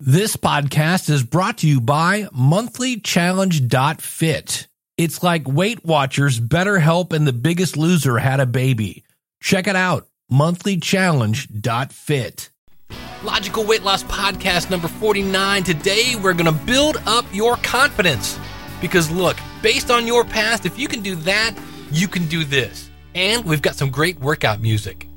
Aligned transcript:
This 0.00 0.36
podcast 0.36 1.10
is 1.10 1.24
brought 1.24 1.58
to 1.58 1.66
you 1.66 1.80
by 1.80 2.28
monthlychallenge.fit. 2.32 4.68
It's 4.96 5.24
like 5.24 5.48
Weight 5.48 5.84
Watchers, 5.84 6.38
BetterHelp, 6.38 7.12
and 7.12 7.26
The 7.26 7.32
Biggest 7.32 7.76
Loser 7.76 8.18
had 8.18 8.38
a 8.38 8.46
baby. 8.46 9.02
Check 9.40 9.66
it 9.66 9.74
out, 9.74 10.06
monthlychallenge.fit. 10.30 12.50
Logical 13.24 13.64
Weight 13.64 13.82
Loss 13.82 14.04
Podcast 14.04 14.70
number 14.70 14.86
49. 14.86 15.64
Today, 15.64 16.14
we're 16.14 16.32
going 16.32 16.46
to 16.46 16.64
build 16.64 16.98
up 17.04 17.24
your 17.32 17.56
confidence. 17.56 18.38
Because 18.80 19.10
look, 19.10 19.36
based 19.62 19.90
on 19.90 20.06
your 20.06 20.24
past, 20.24 20.64
if 20.64 20.78
you 20.78 20.86
can 20.86 21.02
do 21.02 21.16
that, 21.16 21.56
you 21.90 22.06
can 22.06 22.28
do 22.28 22.44
this. 22.44 22.88
And 23.16 23.44
we've 23.44 23.62
got 23.62 23.74
some 23.74 23.90
great 23.90 24.20
workout 24.20 24.60
music. 24.60 25.07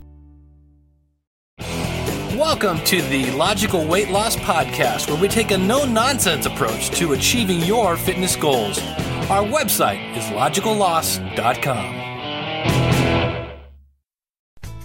Welcome 2.38 2.82
to 2.86 3.02
the 3.02 3.30
Logical 3.32 3.86
Weight 3.86 4.10
Loss 4.10 4.38
Podcast, 4.38 5.10
where 5.10 5.20
we 5.22 5.28
take 5.28 5.52
a 5.52 5.58
no 5.58 5.84
nonsense 5.84 6.46
approach 6.46 6.90
to 6.92 7.12
achieving 7.12 7.60
your 7.60 7.98
fitness 7.98 8.38
goals. 8.38 8.80
Our 9.30 9.44
website 9.44 10.16
is 10.16 10.24
logicalloss.com. 10.26 11.94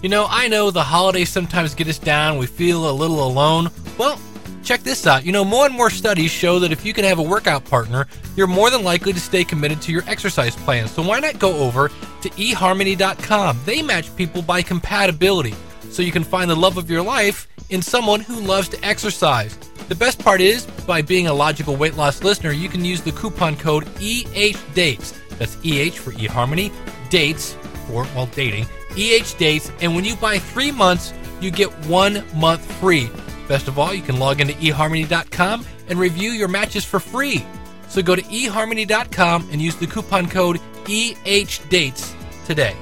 You 0.03 0.09
know, 0.09 0.27
I 0.29 0.49
know 0.49 0.71
the 0.71 0.83
holidays 0.83 1.29
sometimes 1.29 1.73
get 1.73 1.87
us 1.87 1.97
down, 1.97 2.37
we 2.37 2.47
feel 2.47 2.89
a 2.89 2.91
little 2.91 3.25
alone. 3.25 3.69
Well, 3.97 4.19
check 4.61 4.81
this 4.81 5.07
out. 5.07 5.25
You 5.25 5.31
know, 5.31 5.45
more 5.45 5.65
and 5.65 5.73
more 5.73 5.89
studies 5.89 6.31
show 6.31 6.59
that 6.59 6.73
if 6.73 6.85
you 6.85 6.93
can 6.93 7.05
have 7.05 7.19
a 7.19 7.23
workout 7.23 7.63
partner, 7.63 8.07
you're 8.35 8.47
more 8.47 8.69
than 8.69 8.83
likely 8.83 9.13
to 9.13 9.21
stay 9.21 9.45
committed 9.45 9.81
to 9.83 9.93
your 9.93 10.03
exercise 10.07 10.57
plan. 10.57 10.89
So 10.89 11.01
why 11.01 11.21
not 11.21 11.39
go 11.39 11.55
over 11.55 11.87
to 11.87 12.29
eharmony.com? 12.29 13.61
They 13.65 13.81
match 13.81 14.13
people 14.17 14.41
by 14.41 14.61
compatibility 14.61 15.55
so 15.91 16.01
you 16.01 16.11
can 16.11 16.23
find 16.23 16.49
the 16.49 16.55
love 16.55 16.77
of 16.77 16.89
your 16.89 17.01
life 17.01 17.47
in 17.69 17.81
someone 17.81 18.19
who 18.19 18.39
loves 18.39 18.69
to 18.69 18.85
exercise. 18.85 19.57
The 19.89 19.95
best 19.95 20.19
part 20.19 20.41
is, 20.41 20.65
by 20.85 21.01
being 21.01 21.27
a 21.27 21.33
logical 21.33 21.75
weight 21.75 21.95
loss 21.95 22.23
listener, 22.23 22.51
you 22.51 22.69
can 22.69 22.83
use 22.83 23.01
the 23.01 23.11
coupon 23.11 23.55
code 23.55 23.85
EHDATES. 23.95 25.37
That's 25.37 25.55
EH 25.63 25.91
for 25.91 26.11
eHarmony, 26.11 26.71
dates 27.09 27.55
for, 27.87 28.03
well, 28.15 28.27
dating, 28.27 28.65
EH 28.97 29.37
dates, 29.37 29.71
and 29.81 29.95
when 29.95 30.03
you 30.03 30.15
buy 30.15 30.39
three 30.39 30.71
months, 30.71 31.13
you 31.39 31.51
get 31.51 31.71
one 31.85 32.23
month 32.35 32.69
free. 32.79 33.09
Best 33.47 33.67
of 33.67 33.79
all, 33.79 33.93
you 33.93 34.01
can 34.01 34.19
log 34.19 34.41
into 34.41 34.53
eharmony.com 34.55 35.65
and 35.87 35.99
review 35.99 36.31
your 36.31 36.49
matches 36.49 36.83
for 36.83 36.99
free. 36.99 37.45
So 37.87 38.01
go 38.01 38.15
to 38.15 38.21
eharmony.com 38.23 39.49
and 39.51 39.61
use 39.61 39.75
the 39.75 39.87
coupon 39.87 40.27
code 40.27 40.59
EHDATES 40.85 42.45
today. 42.45 42.75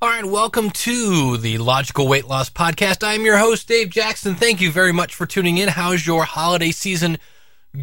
All 0.00 0.08
right, 0.08 0.24
welcome 0.24 0.70
to 0.70 1.38
the 1.38 1.58
Logical 1.58 2.06
Weight 2.06 2.28
Loss 2.28 2.50
Podcast. 2.50 3.04
I'm 3.04 3.24
your 3.24 3.36
host, 3.36 3.66
Dave 3.66 3.90
Jackson. 3.90 4.36
Thank 4.36 4.60
you 4.60 4.70
very 4.70 4.92
much 4.92 5.12
for 5.12 5.26
tuning 5.26 5.58
in. 5.58 5.68
How's 5.68 6.06
your 6.06 6.22
holiday 6.22 6.70
season 6.70 7.18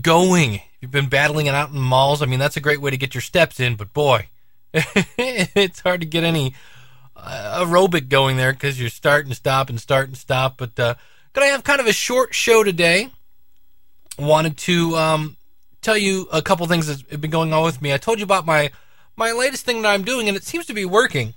going? 0.01 0.61
You've 0.79 0.91
been 0.91 1.09
battling 1.09 1.47
it 1.47 1.53
out 1.53 1.71
in 1.71 1.77
malls. 1.77 2.21
I 2.21 2.25
mean, 2.25 2.39
that's 2.39 2.55
a 2.55 2.61
great 2.61 2.79
way 2.79 2.89
to 2.89 2.95
get 2.95 3.13
your 3.13 3.21
steps 3.21 3.59
in, 3.59 3.75
but 3.75 3.91
boy, 3.91 4.29
it's 4.73 5.81
hard 5.81 5.99
to 5.99 6.07
get 6.07 6.23
any 6.23 6.55
uh, 7.17 7.65
aerobic 7.65 8.07
going 8.07 8.37
there 8.37 8.53
because 8.53 8.79
you're 8.79 8.89
start 8.89 9.25
and 9.25 9.35
stop 9.35 9.69
and 9.69 9.81
start 9.81 10.07
and 10.07 10.15
stop. 10.15 10.55
But 10.55 10.79
uh, 10.79 10.95
gonna 11.33 11.47
have 11.47 11.65
kind 11.65 11.81
of 11.81 11.85
a 11.85 11.91
short 11.91 12.33
show 12.33 12.63
today. 12.63 13.09
Wanted 14.17 14.55
to 14.59 14.95
um, 14.95 15.35
tell 15.81 15.97
you 15.97 16.29
a 16.31 16.41
couple 16.41 16.65
things 16.67 16.87
that 16.87 17.01
have 17.11 17.19
been 17.19 17.29
going 17.29 17.51
on 17.51 17.65
with 17.65 17.81
me. 17.81 17.93
I 17.93 17.97
told 17.97 18.19
you 18.19 18.23
about 18.23 18.45
my 18.45 18.71
my 19.17 19.33
latest 19.33 19.65
thing 19.65 19.81
that 19.81 19.89
I'm 19.89 20.03
doing, 20.03 20.29
and 20.29 20.37
it 20.37 20.45
seems 20.45 20.65
to 20.67 20.73
be 20.73 20.85
working 20.85 21.33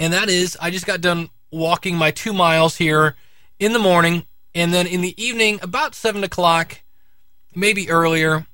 and 0.00 0.12
that 0.12 0.28
is 0.28 0.56
I 0.60 0.70
just 0.70 0.86
got 0.86 1.00
done 1.00 1.30
walking 1.50 1.96
my 1.96 2.10
two 2.10 2.32
miles 2.32 2.76
here 2.76 3.14
in 3.58 3.72
the 3.72 3.78
morning, 3.78 4.26
and 4.54 4.72
then 4.72 4.86
in 4.86 5.00
the 5.00 5.20
evening, 5.22 5.58
about 5.62 5.94
seven 5.94 6.24
o'clock, 6.24 6.80
maybe 7.54 7.88
earlier, 7.88 8.46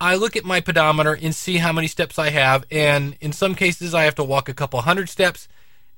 I 0.00 0.16
look 0.16 0.36
at 0.36 0.44
my 0.44 0.60
pedometer 0.60 1.14
and 1.20 1.34
see 1.34 1.58
how 1.58 1.72
many 1.72 1.86
steps 1.86 2.18
I 2.18 2.30
have, 2.30 2.64
and 2.70 3.16
in 3.20 3.32
some 3.32 3.54
cases, 3.54 3.94
I 3.94 4.04
have 4.04 4.14
to 4.16 4.24
walk 4.24 4.48
a 4.48 4.54
couple 4.54 4.80
hundred 4.82 5.08
steps, 5.08 5.48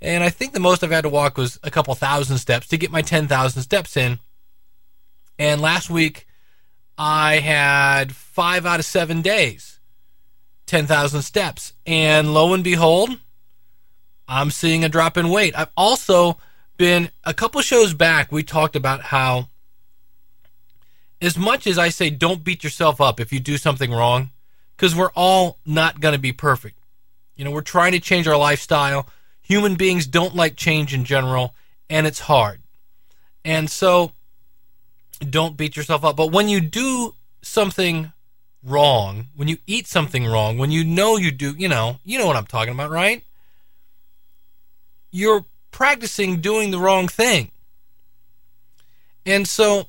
and 0.01 0.23
I 0.23 0.31
think 0.31 0.53
the 0.53 0.61
most 0.61 0.85
I've 0.85 0.91
had 0.91 1.03
to 1.03 1.09
walk 1.09 1.37
was 1.37 1.59
a 1.63 1.71
couple 1.71 1.95
thousand 1.95 2.39
steps 2.39 2.69
to 2.69 2.79
get 2.79 2.91
my 2.91 3.03
ten 3.03 3.27
thousand 3.27 3.63
steps 3.63 3.97
in. 3.97 4.19
And 5.39 5.61
last 5.61 5.91
week, 5.91 6.27
I 6.97 7.41
had 7.41 8.15
five 8.15 8.65
out 8.65 8.81
of 8.81 8.87
seven 8.87 9.23
days, 9.23 9.81
ten 10.67 10.87
thousand 10.87 11.23
steps, 11.23 11.73
and 11.85 12.33
lo 12.33 12.55
and 12.55 12.63
behold 12.63 13.19
I'm 14.29 14.51
seeing 14.51 14.85
a 14.85 14.89
drop 14.89 15.17
in 15.17 15.29
weight. 15.29 15.57
I've 15.57 15.71
also 15.77 16.39
been 16.77 17.11
a 17.25 17.35
couple 17.35 17.61
shows 17.63 17.95
back, 17.95 18.31
we 18.31 18.43
talked 18.43 18.77
about 18.77 19.03
how, 19.03 19.49
as 21.21 21.39
much 21.39 21.67
as 21.67 21.79
I 21.79 21.89
say, 21.89 22.11
don't 22.11 22.45
beat 22.45 22.63
yourself 22.63 23.01
up 23.01 23.21
if 23.21 23.33
you 23.33 23.41
do 23.41 23.57
something 23.57 23.91
wrong, 23.91 24.31
because 24.77 24.95
we're 24.95 25.13
all 25.15 25.59
not 25.65 26.01
going 26.01 26.13
to 26.13 26.19
be 26.19 26.33
perfect. 26.33 26.79
You 27.35 27.45
know, 27.45 27.51
we're 27.51 27.63
trying 27.63 27.93
to 27.93 28.01
change 28.01 28.29
our 28.29 28.37
lifestyle. 28.37 29.09
Human 29.43 29.75
beings 29.77 30.07
don't 30.07 30.35
like 30.35 30.57
change 30.57 30.93
in 30.93 31.05
general, 31.05 31.55
and 31.89 32.07
it's 32.07 32.21
hard. 32.21 32.61
And 33.45 33.71
so, 33.71 34.13
don't 35.21 35.57
beat 35.57 35.77
yourself 35.77 36.05
up. 36.05 36.17
But 36.17 36.33
when 36.33 36.49
you 36.49 36.61
do 36.61 37.15
something 37.43 38.13
wrong, 38.63 39.27
when 39.37 39.49
you 39.49 39.59
eat 39.67 39.87
something 39.87 40.27
wrong, 40.27 40.59
when 40.59 40.71
you 40.71 40.85
know 40.85 41.17
you 41.17 41.31
do, 41.31 41.55
you 41.57 41.69
know, 41.69 41.99
you 42.05 42.19
know 42.19 42.27
what 42.27 42.37
I'm 42.37 42.47
talking 42.47 42.75
about, 42.75 42.91
right? 42.91 43.23
You're 45.17 45.47
practicing 45.71 46.43
doing 46.43 46.71
the 46.71 46.79
wrong 46.79 47.09
thing. 47.09 47.51
And 49.25 49.49
so, 49.49 49.87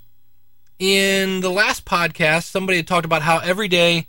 in 0.79 1.41
the 1.41 1.49
last 1.49 1.83
podcast, 1.83 2.43
somebody 2.43 2.77
had 2.77 2.87
talked 2.87 3.05
about 3.05 3.23
how 3.23 3.39
every 3.39 3.67
day 3.67 4.07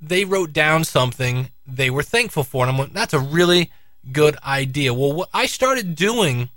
they 0.00 0.24
wrote 0.24 0.52
down 0.52 0.82
something 0.82 1.50
they 1.64 1.90
were 1.90 2.02
thankful 2.02 2.42
for. 2.42 2.64
And 2.64 2.72
I'm 2.72 2.78
like, 2.78 2.92
that's 2.92 3.14
a 3.14 3.20
really 3.20 3.70
good 4.10 4.36
idea. 4.44 4.92
Well, 4.92 5.12
what 5.12 5.28
I 5.32 5.46
started 5.46 5.94
doing 5.94 6.50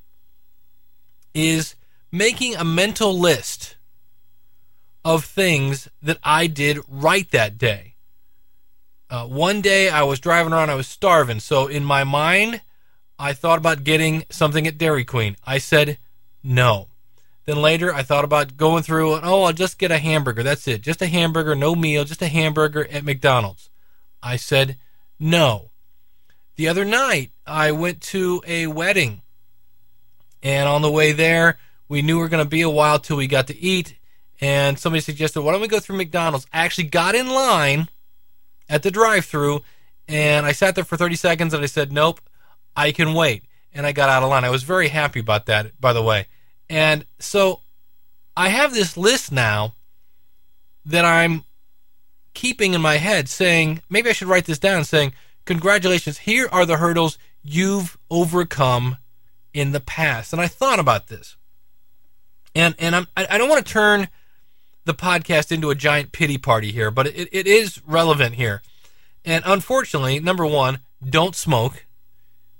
is 1.35 1.75
making 2.12 2.56
a 2.56 2.66
mental 2.66 3.18
list 3.18 3.75
of 5.06 5.25
things 5.25 5.89
that 6.01 6.18
I 6.23 6.47
did 6.47 6.79
right 6.88 7.29
that 7.31 7.59
day. 7.59 7.95
Uh, 9.12 9.28
one 9.28 9.62
day 9.62 9.89
I 9.89 10.03
was 10.03 10.19
driving 10.19 10.53
around, 10.53 10.72
I 10.72 10.75
was 10.75 10.88
starving. 10.88 11.39
So 11.39 11.68
in 11.68 11.83
my 11.83 12.03
mind, 12.03 12.62
I 13.22 13.34
thought 13.34 13.59
about 13.59 13.84
getting 13.84 14.26
something 14.32 14.66
at 14.66 14.80
Dairy 14.80 15.06
Queen. 15.06 15.38
I 15.46 15.59
said 15.59 16.00
no. 16.44 16.88
Then 17.46 17.62
later, 17.62 17.94
I 17.94 18.02
thought 18.02 18.24
about 18.26 18.58
going 18.58 18.82
through, 18.82 19.14
and 19.14 19.24
oh, 19.24 19.44
I'll 19.44 19.54
just 19.54 19.78
get 19.78 19.92
a 19.92 20.00
hamburger. 20.00 20.42
That's 20.42 20.68
it. 20.68 20.82
Just 20.82 21.04
a 21.04 21.08
hamburger, 21.08 21.54
no 21.54 21.76
meal, 21.76 22.04
just 22.04 22.24
a 22.24 22.28
hamburger 22.28 22.88
at 22.88 23.04
McDonald's. 23.04 23.70
I 24.24 24.38
said 24.38 24.78
no. 25.20 25.70
The 26.56 26.68
other 26.68 26.84
night, 26.84 27.30
I 27.46 27.72
went 27.72 28.02
to 28.02 28.42
a 28.48 28.66
wedding. 28.66 29.22
And 30.42 30.68
on 30.68 30.81
the 30.81 30.92
way 30.92 31.12
there, 31.12 31.60
we 31.88 32.02
knew 32.02 32.18
we 32.18 32.24
were 32.24 32.30
going 32.30 32.44
to 32.44 32.50
be 32.50 32.62
a 32.62 32.70
while 32.72 32.98
till 32.98 33.18
we 33.18 33.28
got 33.28 33.46
to 33.48 33.58
eat. 33.60 34.00
And 34.40 34.80
somebody 34.80 35.02
suggested, 35.02 35.44
why 35.44 35.52
don't 35.52 35.62
we 35.62 35.68
go 35.68 35.80
through 35.80 35.98
McDonald's? 35.98 36.48
I 36.52 36.66
actually 36.66 36.86
got 36.86 37.14
in 37.14 37.30
line 37.30 37.88
at 38.68 38.81
the 38.81 38.90
drive 38.90 39.26
through 39.26 39.62
and 40.08 40.44
I 40.46 40.54
sat 40.54 40.74
there 40.74 40.84
for 40.84 40.98
30 40.98 41.16
seconds 41.16 41.54
and 41.54 41.62
I 41.62 41.68
said, 41.68 41.92
nope, 41.92 42.20
I 42.76 42.92
can 42.92 43.14
wait. 43.14 43.44
And 43.74 43.86
I 43.86 43.94
got 43.94 44.09
out 44.09 44.24
of 44.24 44.30
line. 44.30 44.44
I 44.44 44.50
was 44.50 44.64
very 44.64 44.90
happy 44.90 45.22
about 45.22 45.46
that, 45.46 45.80
by 45.80 45.94
the 45.94 46.04
way. 46.04 46.28
And 46.70 47.06
so 47.20 47.62
I 48.36 48.50
have 48.50 48.74
this 48.74 48.98
list 48.98 49.32
now 49.32 49.76
that 50.86 51.06
I'm 51.06 51.44
keeping 52.34 52.74
in 52.74 52.81
my 52.81 52.98
head 52.98 53.30
saying, 53.30 53.81
maybe 53.90 54.10
I 54.10 54.14
should 54.14 54.28
write 54.28 54.46
this 54.46 54.60
down 54.60 54.84
saying, 54.84 55.14
congratulations, 55.46 56.20
here 56.20 56.50
are 56.52 56.66
the 56.66 56.78
hurdles 56.78 57.18
you've 57.44 57.98
overcome 58.10 58.98
in 59.54 59.72
the 59.72 59.80
past. 59.80 60.34
And 60.34 60.42
I 60.42 60.48
thought 60.48 60.80
about 60.80 61.08
this. 61.08 61.38
And 62.54 62.75
and 62.80 62.95
I'm 62.95 63.07
I 63.16 63.38
don't 63.38 63.50
want 63.50 63.66
to 63.66 63.72
turn 63.72 64.10
the 64.84 64.94
podcast 64.94 65.51
into 65.51 65.69
a 65.69 65.75
giant 65.75 66.12
pity 66.12 66.38
party 66.38 66.72
here, 66.72 66.92
but 66.92 67.07
it, 67.07 67.30
it 67.31 67.48
is 67.48 67.81
relevant 67.86 68.36
here. 68.36 68.62
And 69.24 69.44
unfortunately, 69.45 70.19
number 70.19 70.45
one, 70.45 70.80
don't 71.07 71.36
smoke. 71.36 71.86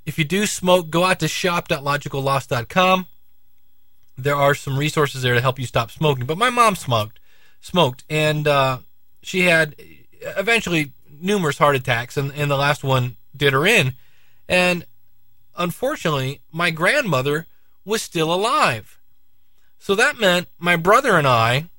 If 0.06 0.18
you 0.18 0.26
do 0.26 0.46
smoke, 0.46 0.90
go 0.90 1.04
out 1.04 1.20
to 1.20 1.28
shop.logicalloss.com. 1.28 3.08
There 4.18 4.36
are 4.36 4.56
some 4.56 4.78
resources 4.78 5.22
there 5.22 5.34
to 5.34 5.42
help 5.42 5.60
you 5.60 5.66
stop 5.66 5.92
smoking. 5.92 6.26
But 6.26 6.38
my 6.38 6.50
mom 6.50 6.76
smoked, 6.76 7.20
smoked, 7.60 8.04
and 8.10 8.48
uh, 8.48 8.80
she 9.22 9.42
had 9.42 9.76
eventually 10.22 10.94
numerous 11.10 11.58
heart 11.58 11.76
attacks, 11.76 12.18
and, 12.18 12.32
and 12.34 12.50
the 12.50 12.58
last 12.58 12.84
one 12.84 13.18
did 13.36 13.54
her 13.54 13.66
in. 13.66 13.94
And 14.50 14.86
unfortunately, 15.56 16.42
my 16.52 16.72
grandmother 16.72 17.48
was 17.86 18.02
still 18.02 18.34
alive. 18.34 19.00
So 19.80 19.96
that 19.96 20.20
meant 20.20 20.48
my 20.60 20.76
brother 20.76 21.18
and 21.18 21.28
I 21.28 21.70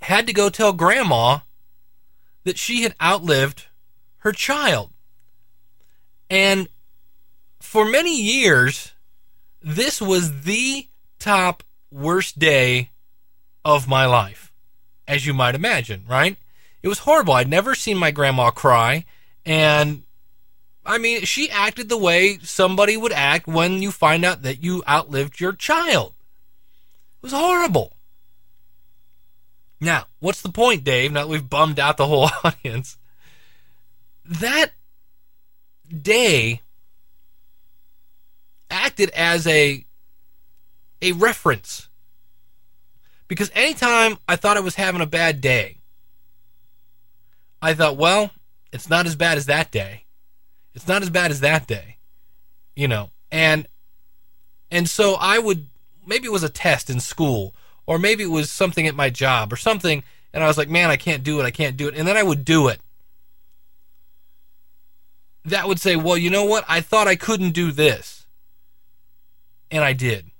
had 0.00 0.26
to 0.26 0.32
go 0.32 0.48
tell 0.48 0.72
grandma 0.72 1.38
that 2.44 2.58
she 2.58 2.82
had 2.82 2.94
outlived 3.00 3.66
her 4.18 4.32
child. 4.32 4.90
And 6.30 6.68
for 7.60 7.84
many 7.84 8.20
years, 8.20 8.92
this 9.62 10.00
was 10.00 10.42
the 10.42 10.88
top 11.18 11.62
worst 11.90 12.38
day 12.38 12.90
of 13.64 13.88
my 13.88 14.06
life, 14.06 14.52
as 15.06 15.26
you 15.26 15.34
might 15.34 15.54
imagine, 15.54 16.04
right? 16.08 16.36
It 16.82 16.88
was 16.88 17.00
horrible. 17.00 17.34
I'd 17.34 17.48
never 17.48 17.74
seen 17.74 17.96
my 17.96 18.10
grandma 18.10 18.50
cry. 18.50 19.04
And 19.44 20.02
I 20.86 20.98
mean, 20.98 21.22
she 21.24 21.50
acted 21.50 21.88
the 21.88 21.98
way 21.98 22.38
somebody 22.42 22.96
would 22.96 23.12
act 23.12 23.46
when 23.46 23.82
you 23.82 23.90
find 23.90 24.24
out 24.24 24.42
that 24.42 24.62
you 24.62 24.82
outlived 24.88 25.40
your 25.40 25.52
child. 25.52 26.14
It 27.16 27.22
was 27.22 27.32
horrible. 27.32 27.94
Now, 29.80 30.06
what's 30.20 30.42
the 30.42 30.48
point, 30.48 30.84
Dave? 30.84 31.12
Now 31.12 31.22
that 31.22 31.28
we've 31.28 31.48
bummed 31.48 31.78
out 31.78 31.96
the 31.96 32.06
whole 32.06 32.30
audience, 32.44 32.96
that 34.24 34.72
day 35.88 36.60
acted 38.70 39.10
as 39.10 39.46
a 39.46 39.84
a 41.00 41.12
reference 41.12 41.88
because 43.28 43.50
anytime 43.54 44.16
I 44.26 44.36
thought 44.36 44.56
I 44.56 44.60
was 44.60 44.74
having 44.74 45.00
a 45.00 45.06
bad 45.06 45.40
day, 45.40 45.78
I 47.60 47.74
thought, 47.74 47.96
well, 47.96 48.30
it's 48.72 48.88
not 48.88 49.06
as 49.06 49.16
bad 49.16 49.36
as 49.36 49.46
that 49.46 49.70
day. 49.70 50.04
It's 50.74 50.88
not 50.88 51.02
as 51.02 51.10
bad 51.10 51.30
as 51.30 51.40
that 51.40 51.66
day, 51.66 51.98
you 52.74 52.88
know. 52.88 53.10
And 53.30 53.66
and 54.70 54.88
so 54.88 55.14
I 55.14 55.38
would 55.38 55.66
maybe 56.06 56.26
it 56.26 56.32
was 56.32 56.42
a 56.42 56.48
test 56.48 56.88
in 56.88 57.00
school 57.00 57.54
or 57.86 57.98
maybe 57.98 58.22
it 58.22 58.30
was 58.30 58.50
something 58.50 58.86
at 58.86 58.94
my 58.94 59.10
job 59.10 59.52
or 59.52 59.56
something 59.56 60.02
and 60.32 60.44
I 60.44 60.46
was 60.46 60.58
like, 60.58 60.68
"Man, 60.68 60.90
I 60.90 60.96
can't 60.96 61.24
do 61.24 61.40
it. 61.40 61.44
I 61.44 61.50
can't 61.50 61.76
do 61.76 61.88
it." 61.88 61.94
And 61.94 62.06
then 62.06 62.16
I 62.16 62.22
would 62.22 62.44
do 62.44 62.68
it. 62.68 62.80
That 65.48 65.68
would 65.68 65.80
say, 65.80 65.96
"Well, 65.96 66.16
you 66.16 66.30
know 66.30 66.44
what? 66.44 66.64
I 66.68 66.80
thought 66.80 67.08
I 67.08 67.16
couldn't 67.16 67.50
do 67.50 67.72
this." 67.72 68.26
And 69.70 69.84
I 69.84 69.92
did. 69.92 70.30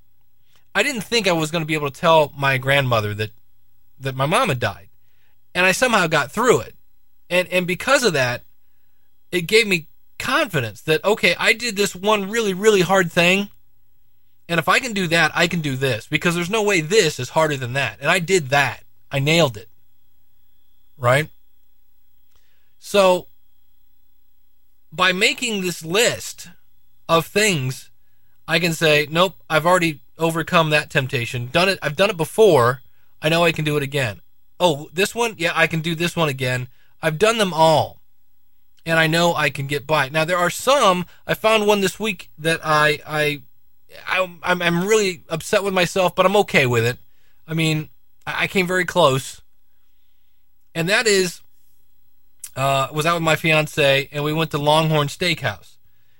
I 0.75 0.83
didn't 0.83 1.03
think 1.03 1.27
I 1.27 1.33
was 1.33 1.51
going 1.51 1.63
to 1.63 1.67
be 1.67 1.75
able 1.75 1.91
to 1.91 2.01
tell 2.01 2.33
my 2.37 2.57
grandmother 2.59 3.15
that 3.15 3.31
that 4.01 4.15
my 4.15 4.27
mom 4.27 4.49
had 4.49 4.61
died. 4.61 4.89
And 5.55 5.67
I 5.67 5.73
somehow 5.73 6.07
got 6.07 6.31
through 6.31 6.61
it. 6.61 6.77
And 7.29 7.49
and 7.49 7.67
because 7.67 8.05
of 8.05 8.13
that, 8.13 8.45
it 9.33 9.43
gave 9.43 9.67
me 9.67 9.89
confidence 10.19 10.81
that 10.83 11.05
okay, 11.05 11.35
I 11.39 11.53
did 11.53 11.77
this 11.77 11.95
one 11.95 12.31
really 12.31 12.55
really 12.55 12.83
hard 12.83 13.11
thing. 13.11 13.49
And 14.49 14.59
if 14.59 14.69
I 14.69 14.79
can 14.79 14.95
do 14.95 15.09
that, 15.09 15.33
I 15.35 15.47
can 15.47 15.61
do 15.61 15.77
this 15.77 16.07
because 16.07 16.35
there's 16.35 16.49
no 16.49 16.63
way 16.63 16.81
this 16.81 17.19
is 17.19 17.31
harder 17.31 17.57
than 17.57 17.75
that. 17.75 17.99
And 18.01 18.11
I 18.11 18.19
did 18.19 18.49
that. 18.49 18.83
I 19.11 19.19
nailed 19.19 19.57
it. 19.57 19.69
Right? 20.97 21.29
So 22.79 23.27
by 24.93 25.13
making 25.13 25.61
this 25.61 25.85
list 25.85 26.49
of 27.09 27.27
things, 27.27 27.91
I 28.47 28.59
can 28.59 28.73
say, 28.73 29.07
nope, 29.11 29.35
I've 29.49 29.67
already 29.67 30.01
overcome 30.19 30.71
that 30.71 30.91
temptation. 30.91 31.49
Done 31.53 31.69
it. 31.69 31.79
I've 31.83 31.97
done 31.97 32.11
it 32.11 32.17
before. 32.17 32.83
I 33.21 33.29
know 33.29 33.45
I 33.45 33.53
can 33.53 33.65
do 33.65 33.77
it 33.77 33.83
again. 33.83 34.21
Oh, 34.61 34.89
this 34.93 35.15
one? 35.15 35.35
Yeah, 35.39 35.53
I 35.55 35.67
can 35.67 35.81
do 35.81 35.95
this 35.95 36.17
one 36.17 36.29
again. 36.29 36.69
I've 37.03 37.19
done 37.19 37.39
them 37.39 37.53
all. 37.53 38.01
And 38.85 38.99
I 38.99 39.07
know 39.07 39.35
I 39.35 39.51
can 39.51 39.67
get 39.67 39.87
by. 39.87 40.09
Now 40.09 40.25
there 40.25 40.39
are 40.39 40.51
some. 40.51 41.05
I 41.27 41.35
found 41.35 41.67
one 41.67 41.83
this 41.83 42.01
week 42.01 42.31
that 42.39 42.61
I 42.65 43.01
I, 43.07 43.43
I 44.07 44.39
I'm, 44.43 44.63
I'm 44.63 44.87
really 44.87 45.25
upset 45.29 45.63
with 45.63 45.75
myself, 45.75 46.15
but 46.15 46.25
I'm 46.25 46.37
okay 46.37 46.65
with 46.65 46.87
it. 46.87 46.99
I 47.47 47.53
mean, 47.53 47.91
I, 48.27 48.45
I 48.45 48.47
came 48.47 48.67
very 48.67 48.87
close, 48.87 49.43
and 50.75 50.89
that 50.89 51.07
is 51.07 51.43
uh, 52.59 52.89
was 52.93 53.07
out 53.07 53.15
with 53.15 53.23
my 53.23 53.37
fiance, 53.37 54.09
and 54.11 54.25
we 54.25 54.33
went 54.33 54.51
to 54.51 54.59
Longhorn 54.59 55.07
Steakhouse, 55.07 55.77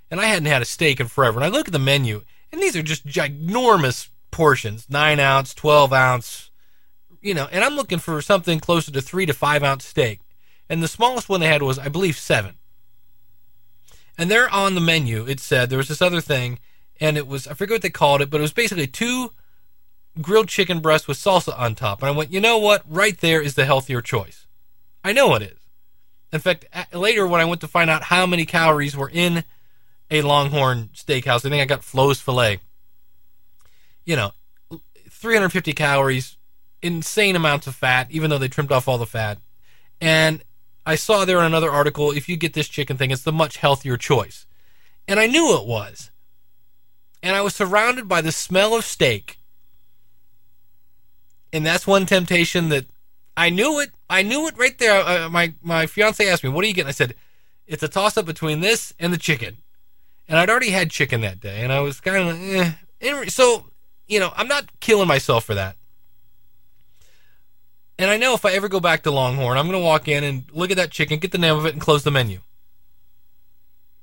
and 0.09 0.21
I 0.21 0.27
hadn't 0.27 0.47
had 0.47 0.63
a 0.63 0.67
steak 0.67 1.01
in 1.01 1.09
forever. 1.09 1.39
And 1.39 1.45
I 1.45 1.49
look 1.49 1.67
at 1.67 1.73
the 1.73 1.81
menu, 1.81 2.23
and 2.53 2.63
these 2.63 2.77
are 2.77 2.83
just 2.83 3.07
ginormous 3.07 4.09
portions, 4.31 4.87
nine 4.89 5.19
ounce, 5.19 5.53
twelve 5.53 5.93
ounce, 5.93 6.51
you 7.21 7.35
know. 7.35 7.49
And 7.51 7.65
I'm 7.65 7.75
looking 7.75 7.99
for 7.99 8.23
something 8.23 8.61
closer 8.61 8.93
to 8.93 9.03
three 9.03 9.27
to 9.27 9.35
five 9.35 9.65
ounce 9.65 9.85
steak, 9.85 10.21
and 10.69 10.81
the 10.81 10.87
smallest 10.89 11.29
one 11.29 11.41
they 11.41 11.49
had 11.49 11.63
was, 11.63 11.79
I 11.79 11.89
believe, 11.89 12.17
seven. 12.17 12.55
And 14.17 14.31
there 14.31 14.49
on 14.49 14.77
the 14.77 14.81
menu, 14.81 15.27
it 15.27 15.41
said 15.41 15.71
there 15.71 15.79
was 15.79 15.89
this 15.89 16.03
other 16.03 16.21
thing, 16.21 16.61
and 17.01 17.17
it 17.17 17.27
was 17.27 17.49
I 17.49 17.55
forget 17.55 17.75
what 17.75 17.83
they 17.83 17.91
called 17.91 18.23
it, 18.23 18.31
but 18.31 18.39
it 18.39 18.43
was 18.43 18.53
basically 18.53 18.87
two 18.87 19.33
grilled 20.21 20.49
chicken 20.49 20.79
breasts 20.79 21.09
with 21.09 21.19
salsa 21.19 21.59
on 21.59 21.75
top. 21.75 22.01
And 22.01 22.09
I 22.09 22.13
went, 22.13 22.33
you 22.33 22.41
know 22.41 22.59
what? 22.59 22.83
Right 22.89 23.19
there 23.19 23.43
is 23.43 23.57
the 23.57 23.65
healthier 23.65 24.01
choice. 24.01 24.47
I 25.03 25.13
know 25.13 25.35
it 25.35 25.43
is. 25.43 25.68
In 26.33 26.41
fact, 26.41 26.67
later 26.95 27.27
when 27.27 27.41
I 27.41 27.47
went 27.47 27.61
to 27.63 27.69
find 27.69 27.89
out 27.89 28.05
how 28.05 28.27
many 28.27 28.45
calories 28.45 28.97
were 28.97 29.11
in 29.11 29.45
a 30.11 30.23
Longhorn 30.23 30.91
Steakhouse, 30.95 31.45
I 31.45 31.51
think 31.51 31.63
I 31.63 31.65
got 31.65 31.85
Flo's 31.85 32.21
filet. 32.21 32.61
You 34.05 34.17
know, 34.17 34.33
350 35.11 35.73
calories, 35.73 36.37
insane 36.83 37.37
amounts 37.37 37.67
of 37.67 37.75
fat, 37.75 38.09
even 38.11 38.31
though 38.31 38.39
they 38.39 38.49
trimmed 38.49 38.73
off 38.73 38.89
all 38.89 38.99
the 38.99 39.07
fat. 39.07 39.39
And 40.01 40.43
I 40.87 40.95
saw 40.95 41.25
there 41.25 41.39
in 41.39 41.45
another 41.45 41.71
article, 41.71 42.11
if 42.11 42.29
you 42.29 42.37
get 42.37 42.55
this 42.55 42.69
chicken 42.69 42.97
thing, 42.97 43.11
it's 43.11 43.23
the 43.23 43.33
much 43.33 43.59
healthier 43.59 43.97
choice. 43.97 44.47
And 45.07 45.19
I 45.19 45.27
knew 45.27 45.57
it 45.57 45.67
was. 45.67 46.11
And 47.23 47.35
I 47.35 47.41
was 47.43 47.55
surrounded 47.55 48.07
by 48.09 48.21
the 48.21 48.33
smell 48.33 48.75
of 48.75 48.85
steak. 48.85 49.39
And 51.53 51.65
that's 51.65 51.87
one 51.87 52.07
temptation 52.07 52.69
that 52.69 52.87
I 53.39 53.51
knew 53.51 53.79
it. 53.79 53.91
I 54.11 54.23
knew 54.23 54.49
it 54.49 54.59
right 54.59 54.77
there. 54.79 55.01
Uh, 55.01 55.29
my 55.29 55.55
my 55.63 55.87
fiance 55.87 56.29
asked 56.29 56.43
me, 56.43 56.51
"What 56.51 56.65
are 56.65 56.67
you 56.67 56.75
getting?" 56.75 56.89
I 56.89 56.93
said, 56.93 57.15
"It's 57.69 57.85
a 57.85 57.89
toss 57.89 58.17
up 58.17 58.27
between 58.27 58.61
this 58.61 58.93
and 58.99 59.13
the 59.13 59.17
chicken." 59.19 59.59
And 60.29 60.39
I'd 60.39 60.51
already 60.51 60.71
had 60.71 60.91
chicken 60.91 61.21
that 61.21 61.41
day, 61.41 61.63
and 61.63 61.73
I 61.73 61.81
was 61.81 62.01
kind 62.01 62.29
of 62.29 62.77
eh. 63.01 63.29
so 63.29 63.67
you 64.09 64.19
know, 64.19 64.33
I'm 64.37 64.49
not 64.49 64.81
killing 64.81 65.07
myself 65.07 65.45
for 65.45 65.55
that. 65.55 65.77
And 67.97 68.11
I 68.11 68.17
know 68.17 68.35
if 68.35 68.45
I 68.45 68.53
ever 68.53 68.69
go 68.69 68.81
back 68.81 69.03
to 69.05 69.11
Longhorn, 69.11 69.57
I'm 69.57 69.67
going 69.67 69.79
to 69.79 69.85
walk 69.85 70.09
in 70.09 70.25
and 70.25 70.45
look 70.53 70.71
at 70.71 70.77
that 70.77 70.91
chicken, 70.91 71.19
get 71.19 71.33
the 71.33 71.39
name 71.39 71.57
of 71.57 71.67
it, 71.67 71.75
and 71.75 71.81
close 71.81 72.05
the 72.05 72.11
menu 72.11 72.41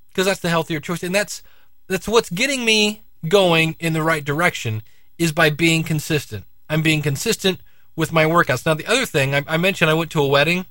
because 0.10 0.26
that's 0.26 0.40
the 0.40 0.50
healthier 0.50 0.80
choice, 0.80 1.04
and 1.04 1.14
that's 1.14 1.44
that's 1.88 2.08
what's 2.08 2.30
getting 2.30 2.64
me 2.64 3.04
going 3.28 3.76
in 3.80 3.92
the 3.92 4.02
right 4.02 4.24
direction 4.24 4.82
is 5.18 5.34
by 5.34 5.50
being 5.50 5.84
consistent. 5.84 6.46
I'm 6.70 6.82
being 6.82 7.02
consistent 7.02 7.60
with 7.96 8.12
my 8.12 8.26
workouts. 8.26 8.66
Now, 8.66 8.74
the 8.74 8.88
other 8.88 9.06
thing 9.06 9.34
I, 9.36 9.44
I 9.48 9.58
mentioned, 9.58 9.90
I 9.90 9.94
went 9.94 10.12
to 10.12 10.22
a 10.22 10.28
wedding, 10.28 10.66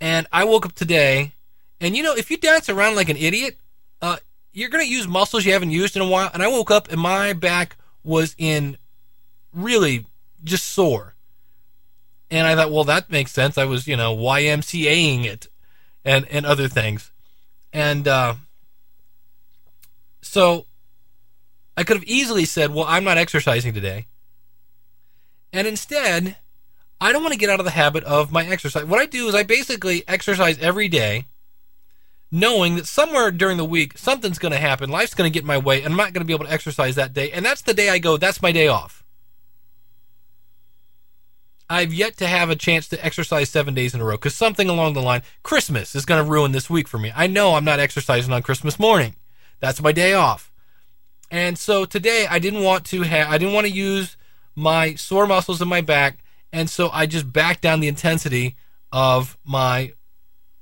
and 0.00 0.26
I 0.32 0.44
woke 0.44 0.66
up 0.66 0.74
today, 0.74 1.32
and 1.80 1.96
you 1.96 2.02
know, 2.02 2.14
if 2.14 2.30
you 2.30 2.36
dance 2.36 2.68
around 2.68 2.96
like 2.96 3.08
an 3.08 3.16
idiot, 3.16 3.56
uh, 4.00 4.18
you're 4.52 4.68
to 4.68 4.84
use 4.84 5.06
muscles 5.06 5.44
you 5.44 5.52
haven't 5.52 5.70
used 5.70 5.96
in 5.96 6.02
a 6.02 6.08
while. 6.08 6.30
And 6.32 6.42
I 6.42 6.48
woke 6.48 6.70
up 6.70 6.90
and 6.90 7.00
my 7.00 7.32
back 7.32 7.76
was 8.02 8.34
in 8.38 8.76
really 9.52 10.06
just 10.44 10.64
sore. 10.64 11.14
And 12.30 12.46
I 12.46 12.54
thought, 12.54 12.70
well, 12.70 12.84
that 12.84 13.10
makes 13.10 13.32
sense. 13.32 13.56
I 13.56 13.64
was, 13.64 13.86
you 13.86 13.96
know, 13.96 14.16
YMCAing 14.16 15.24
it 15.24 15.46
and, 16.04 16.26
and 16.28 16.44
other 16.44 16.68
things. 16.68 17.10
And 17.72 18.06
uh, 18.06 18.34
so 20.20 20.66
I 21.76 21.84
could 21.84 21.96
have 21.96 22.04
easily 22.04 22.44
said, 22.44 22.74
well, 22.74 22.84
I'm 22.86 23.04
not 23.04 23.16
exercising 23.16 23.72
today. 23.72 24.06
And 25.52 25.66
instead, 25.66 26.36
I 27.00 27.12
don't 27.12 27.22
want 27.22 27.32
to 27.32 27.38
get 27.38 27.50
out 27.50 27.60
of 27.60 27.64
the 27.64 27.70
habit 27.72 28.04
of 28.04 28.32
my 28.32 28.46
exercise. 28.46 28.84
What 28.84 29.00
I 29.00 29.06
do 29.06 29.28
is 29.28 29.34
I 29.34 29.42
basically 29.42 30.06
exercise 30.08 30.58
every 30.58 30.88
day, 30.88 31.26
knowing 32.30 32.76
that 32.76 32.86
somewhere 32.86 33.30
during 33.30 33.56
the 33.56 33.64
week 33.64 33.96
something's 33.96 34.38
going 34.38 34.52
to 34.52 34.58
happen, 34.58 34.90
life's 34.90 35.14
going 35.14 35.30
to 35.30 35.32
get 35.32 35.42
in 35.42 35.46
my 35.46 35.58
way, 35.58 35.82
and 35.82 35.92
I'm 35.92 35.96
not 35.96 36.12
going 36.12 36.20
to 36.20 36.26
be 36.26 36.34
able 36.34 36.46
to 36.46 36.52
exercise 36.52 36.96
that 36.96 37.12
day. 37.12 37.30
And 37.30 37.44
that's 37.44 37.62
the 37.62 37.74
day 37.74 37.88
I 37.88 37.98
go, 37.98 38.16
that's 38.16 38.42
my 38.42 38.52
day 38.52 38.68
off. 38.68 39.04
I've 41.70 41.92
yet 41.92 42.16
to 42.16 42.26
have 42.26 42.48
a 42.48 42.56
chance 42.56 42.88
to 42.88 43.04
exercise 43.04 43.50
seven 43.50 43.74
days 43.74 43.94
in 43.94 44.00
a 44.00 44.04
row 44.04 44.16
because 44.16 44.34
something 44.34 44.68
along 44.68 44.94
the 44.94 45.02
line, 45.02 45.22
Christmas 45.42 45.94
is 45.94 46.06
going 46.06 46.24
to 46.24 46.30
ruin 46.30 46.52
this 46.52 46.70
week 46.70 46.88
for 46.88 46.98
me. 46.98 47.12
I 47.14 47.26
know 47.26 47.54
I'm 47.54 47.64
not 47.64 47.78
exercising 47.78 48.32
on 48.32 48.42
Christmas 48.42 48.78
morning. 48.78 49.16
That's 49.60 49.82
my 49.82 49.92
day 49.92 50.14
off. 50.14 50.50
And 51.30 51.58
so 51.58 51.84
today 51.84 52.26
I 52.28 52.38
didn't 52.38 52.62
want 52.62 52.86
to 52.86 53.02
have, 53.02 53.28
I 53.28 53.36
didn't 53.36 53.52
want 53.52 53.66
to 53.66 53.72
use 53.72 54.16
my 54.58 54.96
sore 54.96 55.26
muscles 55.26 55.62
in 55.62 55.68
my 55.68 55.80
back. 55.80 56.18
And 56.52 56.68
so 56.68 56.90
I 56.90 57.06
just 57.06 57.32
backed 57.32 57.60
down 57.60 57.80
the 57.80 57.88
intensity 57.88 58.56
of 58.90 59.38
my 59.44 59.92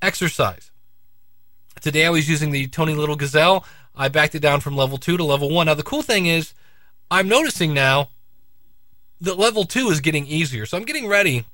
exercise. 0.02 0.70
Today 1.80 2.04
I 2.04 2.10
was 2.10 2.28
using 2.28 2.50
the 2.50 2.66
Tony 2.66 2.94
Little 2.94 3.16
Gazelle. 3.16 3.64
I 3.94 4.08
backed 4.08 4.34
it 4.34 4.40
down 4.40 4.60
from 4.60 4.76
level 4.76 4.98
two 4.98 5.16
to 5.16 5.24
level 5.24 5.48
one. 5.48 5.66
Now, 5.66 5.74
the 5.74 5.82
cool 5.82 6.02
thing 6.02 6.26
is, 6.26 6.52
I'm 7.10 7.28
noticing 7.28 7.72
now 7.72 8.10
that 9.20 9.38
level 9.38 9.64
two 9.64 9.88
is 9.88 10.00
getting 10.00 10.26
easier. 10.26 10.66
So 10.66 10.76
I'm 10.76 10.84
getting 10.84 11.08
ready 11.08 11.46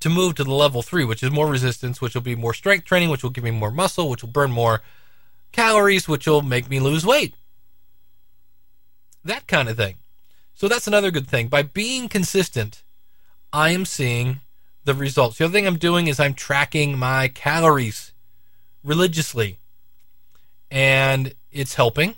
to 0.00 0.08
move 0.08 0.34
to 0.36 0.44
the 0.44 0.54
level 0.54 0.80
three, 0.80 1.04
which 1.04 1.22
is 1.22 1.30
more 1.30 1.48
resistance, 1.48 2.00
which 2.00 2.14
will 2.14 2.22
be 2.22 2.34
more 2.34 2.54
strength 2.54 2.86
training, 2.86 3.10
which 3.10 3.22
will 3.22 3.30
give 3.30 3.44
me 3.44 3.50
more 3.50 3.70
muscle, 3.70 4.08
which 4.08 4.22
will 4.22 4.30
burn 4.30 4.50
more 4.50 4.80
calories, 5.52 6.08
which 6.08 6.26
will 6.26 6.40
make 6.40 6.70
me 6.70 6.80
lose 6.80 7.04
weight. 7.04 7.34
That 9.22 9.46
kind 9.46 9.68
of 9.68 9.76
thing. 9.76 9.96
So 10.62 10.68
that's 10.68 10.86
another 10.86 11.10
good 11.10 11.26
thing. 11.26 11.48
By 11.48 11.62
being 11.64 12.08
consistent, 12.08 12.84
I 13.52 13.70
am 13.70 13.84
seeing 13.84 14.42
the 14.84 14.94
results. 14.94 15.38
The 15.38 15.46
other 15.46 15.52
thing 15.52 15.66
I'm 15.66 15.76
doing 15.76 16.06
is 16.06 16.20
I'm 16.20 16.34
tracking 16.34 16.96
my 16.96 17.26
calories 17.26 18.12
religiously, 18.84 19.58
and 20.70 21.34
it's 21.50 21.74
helping. 21.74 22.14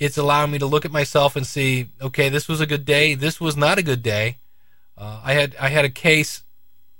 It's 0.00 0.18
allowing 0.18 0.50
me 0.50 0.58
to 0.58 0.66
look 0.66 0.84
at 0.84 0.90
myself 0.90 1.36
and 1.36 1.46
see, 1.46 1.90
okay, 2.02 2.28
this 2.28 2.48
was 2.48 2.60
a 2.60 2.66
good 2.66 2.84
day. 2.84 3.14
This 3.14 3.40
was 3.40 3.56
not 3.56 3.78
a 3.78 3.84
good 3.84 4.02
day. 4.02 4.38
Uh, 4.98 5.20
I 5.22 5.34
had 5.34 5.54
I 5.60 5.68
had 5.68 5.84
a 5.84 5.90
case. 5.90 6.42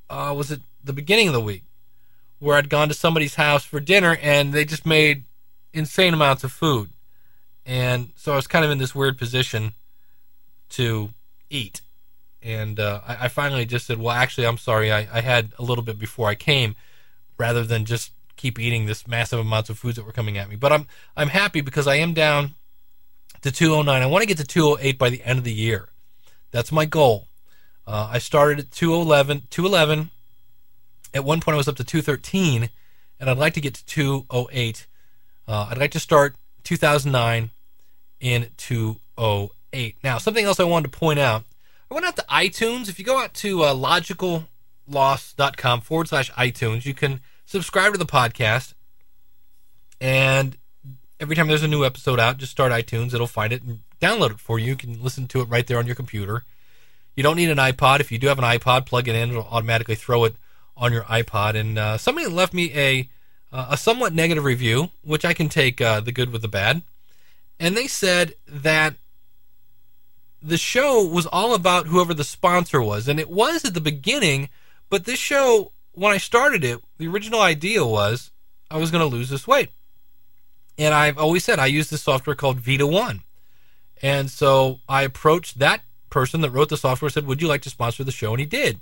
Uh, 0.08 0.32
was 0.36 0.52
it 0.52 0.60
the 0.84 0.92
beginning 0.92 1.26
of 1.26 1.34
the 1.34 1.40
week 1.40 1.64
where 2.38 2.56
I'd 2.56 2.70
gone 2.70 2.86
to 2.86 2.94
somebody's 2.94 3.34
house 3.34 3.64
for 3.64 3.80
dinner 3.80 4.18
and 4.22 4.52
they 4.52 4.64
just 4.64 4.86
made 4.86 5.24
insane 5.72 6.14
amounts 6.14 6.44
of 6.44 6.52
food, 6.52 6.90
and 7.66 8.10
so 8.14 8.34
I 8.34 8.36
was 8.36 8.46
kind 8.46 8.64
of 8.64 8.70
in 8.70 8.78
this 8.78 8.94
weird 8.94 9.18
position 9.18 9.72
to 10.74 11.10
eat. 11.50 11.80
And 12.42 12.78
uh, 12.78 13.00
I, 13.06 13.24
I, 13.24 13.28
finally 13.28 13.64
just 13.64 13.86
said, 13.86 13.98
"Well, 13.98 14.14
actually, 14.14 14.46
I'm 14.46 14.58
sorry. 14.58 14.92
I, 14.92 15.08
I 15.12 15.20
had 15.20 15.52
a 15.58 15.62
little 15.62 15.84
bit 15.84 15.98
before 15.98 16.28
I 16.28 16.34
came, 16.34 16.76
rather 17.38 17.64
than 17.64 17.84
just 17.84 18.12
keep 18.36 18.58
eating 18.58 18.84
this 18.84 19.06
massive 19.06 19.38
amounts 19.38 19.70
of 19.70 19.78
foods 19.78 19.96
that 19.96 20.04
were 20.04 20.12
coming 20.12 20.36
at 20.36 20.50
me." 20.50 20.56
But 20.56 20.72
I'm 20.72 20.86
I'm 21.16 21.28
happy 21.28 21.62
because 21.62 21.86
I 21.86 21.96
am 21.96 22.12
down 22.12 22.54
to 23.42 23.50
209. 23.50 24.02
I 24.02 24.06
want 24.06 24.22
to 24.22 24.26
get 24.26 24.38
to 24.38 24.44
208 24.44 24.98
by 24.98 25.08
the 25.10 25.22
end 25.22 25.38
of 25.38 25.44
the 25.44 25.52
year. 25.52 25.88
That's 26.50 26.70
my 26.70 26.84
goal. 26.84 27.28
Uh, 27.86 28.08
I 28.12 28.18
started 28.18 28.58
at 28.58 28.70
211, 28.70 29.44
211. 29.50 30.10
At 31.12 31.24
one 31.24 31.40
point, 31.40 31.54
I 31.54 31.58
was 31.58 31.68
up 31.68 31.76
to 31.76 31.84
213, 31.84 32.68
and 33.20 33.30
I'd 33.30 33.38
like 33.38 33.54
to 33.54 33.60
get 33.60 33.74
to 33.74 33.84
208. 33.86 34.86
Uh, 35.46 35.68
I'd 35.70 35.78
like 35.78 35.92
to 35.92 36.00
start 36.00 36.36
2009 36.64 37.50
in 38.20 38.48
208. 38.56 39.50
Now, 40.02 40.18
something 40.18 40.44
else 40.44 40.60
I 40.60 40.64
wanted 40.64 40.92
to 40.92 40.98
point 40.98 41.18
out. 41.18 41.44
I 41.90 41.94
went 41.94 42.06
out 42.06 42.16
to 42.16 42.24
iTunes. 42.30 42.88
If 42.88 42.98
you 42.98 43.04
go 43.04 43.18
out 43.18 43.34
to 43.34 43.62
uh, 43.62 43.74
logicalloss.com 43.74 45.80
forward 45.80 46.08
slash 46.08 46.30
iTunes, 46.32 46.86
you 46.86 46.94
can 46.94 47.20
subscribe 47.44 47.92
to 47.92 47.98
the 47.98 48.06
podcast. 48.06 48.74
And 50.00 50.56
every 51.20 51.36
time 51.36 51.48
there's 51.48 51.62
a 51.62 51.68
new 51.68 51.84
episode 51.84 52.18
out, 52.18 52.38
just 52.38 52.52
start 52.52 52.72
iTunes. 52.72 53.12
It'll 53.14 53.26
find 53.26 53.52
it 53.52 53.62
and 53.62 53.80
download 54.00 54.30
it 54.32 54.40
for 54.40 54.58
you. 54.58 54.68
You 54.68 54.76
can 54.76 55.02
listen 55.02 55.26
to 55.28 55.40
it 55.40 55.44
right 55.44 55.66
there 55.66 55.78
on 55.78 55.86
your 55.86 55.94
computer. 55.94 56.44
You 57.16 57.22
don't 57.22 57.36
need 57.36 57.50
an 57.50 57.58
iPod. 57.58 58.00
If 58.00 58.10
you 58.10 58.18
do 58.18 58.28
have 58.28 58.38
an 58.38 58.44
iPod, 58.44 58.86
plug 58.86 59.08
it 59.08 59.14
in. 59.14 59.30
It'll 59.30 59.44
automatically 59.44 59.94
throw 59.94 60.24
it 60.24 60.34
on 60.76 60.92
your 60.92 61.04
iPod. 61.04 61.54
And 61.54 61.78
uh, 61.78 61.98
somebody 61.98 62.26
left 62.26 62.54
me 62.54 62.72
a 62.74 63.08
uh, 63.52 63.68
a 63.70 63.76
somewhat 63.76 64.12
negative 64.12 64.42
review, 64.42 64.90
which 65.02 65.24
I 65.24 65.32
can 65.32 65.48
take 65.48 65.80
uh, 65.80 66.00
the 66.00 66.10
good 66.10 66.32
with 66.32 66.42
the 66.42 66.48
bad. 66.48 66.82
And 67.60 67.76
they 67.76 67.86
said 67.86 68.34
that 68.48 68.96
the 70.44 70.58
show 70.58 71.02
was 71.02 71.26
all 71.26 71.54
about 71.54 71.86
whoever 71.86 72.12
the 72.12 72.22
sponsor 72.22 72.82
was, 72.82 73.08
and 73.08 73.18
it 73.18 73.30
was 73.30 73.64
at 73.64 73.72
the 73.72 73.80
beginning. 73.80 74.50
But 74.90 75.06
this 75.06 75.18
show, 75.18 75.72
when 75.92 76.12
I 76.12 76.18
started 76.18 76.62
it, 76.62 76.80
the 76.98 77.08
original 77.08 77.40
idea 77.40 77.84
was 77.84 78.30
I 78.70 78.76
was 78.76 78.90
going 78.90 79.00
to 79.00 79.16
lose 79.16 79.30
this 79.30 79.48
weight. 79.48 79.70
And 80.76 80.92
I've 80.92 81.16
always 81.16 81.44
said 81.44 81.58
I 81.58 81.66
use 81.66 81.88
this 81.88 82.02
software 82.02 82.36
called 82.36 82.60
Vita 82.60 82.86
One. 82.86 83.22
And 84.02 84.30
so 84.30 84.80
I 84.86 85.02
approached 85.02 85.60
that 85.60 85.82
person 86.10 86.42
that 86.42 86.50
wrote 86.50 86.68
the 86.68 86.76
software, 86.76 87.08
said, 87.08 87.26
Would 87.26 87.40
you 87.40 87.48
like 87.48 87.62
to 87.62 87.70
sponsor 87.70 88.04
the 88.04 88.12
show? 88.12 88.32
And 88.32 88.40
he 88.40 88.46
did. 88.46 88.80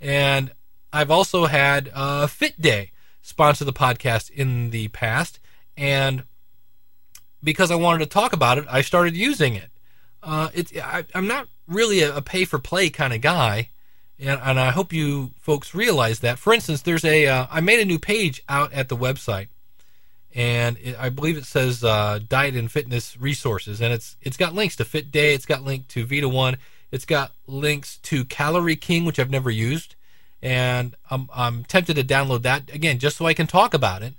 And 0.00 0.52
I've 0.92 1.10
also 1.10 1.46
had 1.46 1.90
uh, 1.92 2.28
Fit 2.28 2.60
Day 2.60 2.92
sponsor 3.22 3.64
the 3.64 3.72
podcast 3.72 4.30
in 4.30 4.70
the 4.70 4.86
past. 4.88 5.40
And 5.76 6.22
because 7.42 7.72
I 7.72 7.74
wanted 7.74 8.00
to 8.00 8.06
talk 8.06 8.32
about 8.32 8.58
it, 8.58 8.66
I 8.70 8.82
started 8.82 9.16
using 9.16 9.56
it. 9.56 9.71
Uh, 10.22 10.50
I, 10.82 11.04
am 11.14 11.26
not 11.26 11.48
really 11.66 12.00
a, 12.00 12.16
a, 12.16 12.22
pay 12.22 12.44
for 12.44 12.58
play 12.58 12.90
kind 12.90 13.12
of 13.12 13.20
guy, 13.20 13.70
and, 14.20 14.40
and, 14.42 14.60
I 14.60 14.70
hope 14.70 14.92
you 14.92 15.32
folks 15.40 15.74
realize 15.74 16.20
that. 16.20 16.38
For 16.38 16.52
instance, 16.52 16.82
there's 16.82 17.04
a 17.04 17.26
uh, 17.26 17.46
I 17.50 17.60
made 17.60 17.80
a 17.80 17.84
new 17.84 17.98
page 17.98 18.42
out 18.48 18.72
at 18.72 18.88
the 18.88 18.96
website 18.96 19.48
and 20.34 20.78
it, 20.78 20.96
I 20.98 21.08
believe 21.08 21.36
it 21.36 21.44
says 21.44 21.84
uh, 21.84 22.20
diet 22.26 22.54
and 22.54 22.70
fitness 22.70 23.20
resources, 23.20 23.80
and 23.80 23.92
it's 23.92 24.16
it's 24.22 24.36
got 24.36 24.54
links 24.54 24.76
to 24.76 24.84
Fit 24.84 25.12
Day, 25.12 25.34
it's 25.34 25.46
got 25.46 25.62
link 25.62 25.88
to 25.88 26.06
Vita 26.06 26.28
One, 26.28 26.56
it's 26.90 27.04
got 27.04 27.32
links 27.46 27.98
to 27.98 28.24
Calorie 28.24 28.76
King, 28.76 29.04
which 29.04 29.18
I've 29.18 29.30
never 29.30 29.50
used, 29.50 29.94
and 30.40 30.94
I'm 31.10 31.28
I'm 31.34 31.64
tempted 31.64 31.96
to 31.96 32.04
download 32.04 32.42
that 32.42 32.72
again 32.72 32.98
just 32.98 33.16
so 33.16 33.26
I 33.26 33.34
can 33.34 33.46
talk 33.46 33.74
about 33.74 34.02
it, 34.02 34.14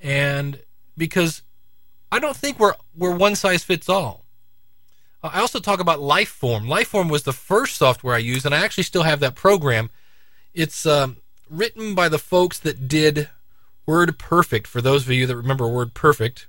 and 0.00 0.60
because 0.96 1.42
I 2.10 2.18
don't 2.18 2.36
think 2.36 2.58
we're 2.58 2.74
we're 2.96 3.14
one 3.14 3.36
size 3.36 3.62
fits 3.62 3.88
all. 3.88 4.21
I 5.22 5.40
also 5.40 5.60
talk 5.60 5.80
about 5.80 6.00
Lifeform. 6.00 6.66
Lifeform 6.66 7.10
was 7.10 7.22
the 7.22 7.32
first 7.32 7.76
software 7.76 8.14
I 8.14 8.18
used, 8.18 8.44
and 8.44 8.54
I 8.54 8.64
actually 8.64 8.84
still 8.84 9.04
have 9.04 9.20
that 9.20 9.36
program. 9.36 9.90
It's 10.52 10.84
um, 10.84 11.18
written 11.48 11.94
by 11.94 12.08
the 12.08 12.18
folks 12.18 12.58
that 12.60 12.88
did 12.88 13.28
WordPerfect, 13.86 14.66
for 14.66 14.80
those 14.80 15.04
of 15.04 15.12
you 15.12 15.26
that 15.26 15.36
remember 15.36 15.64
WordPerfect. 15.64 16.46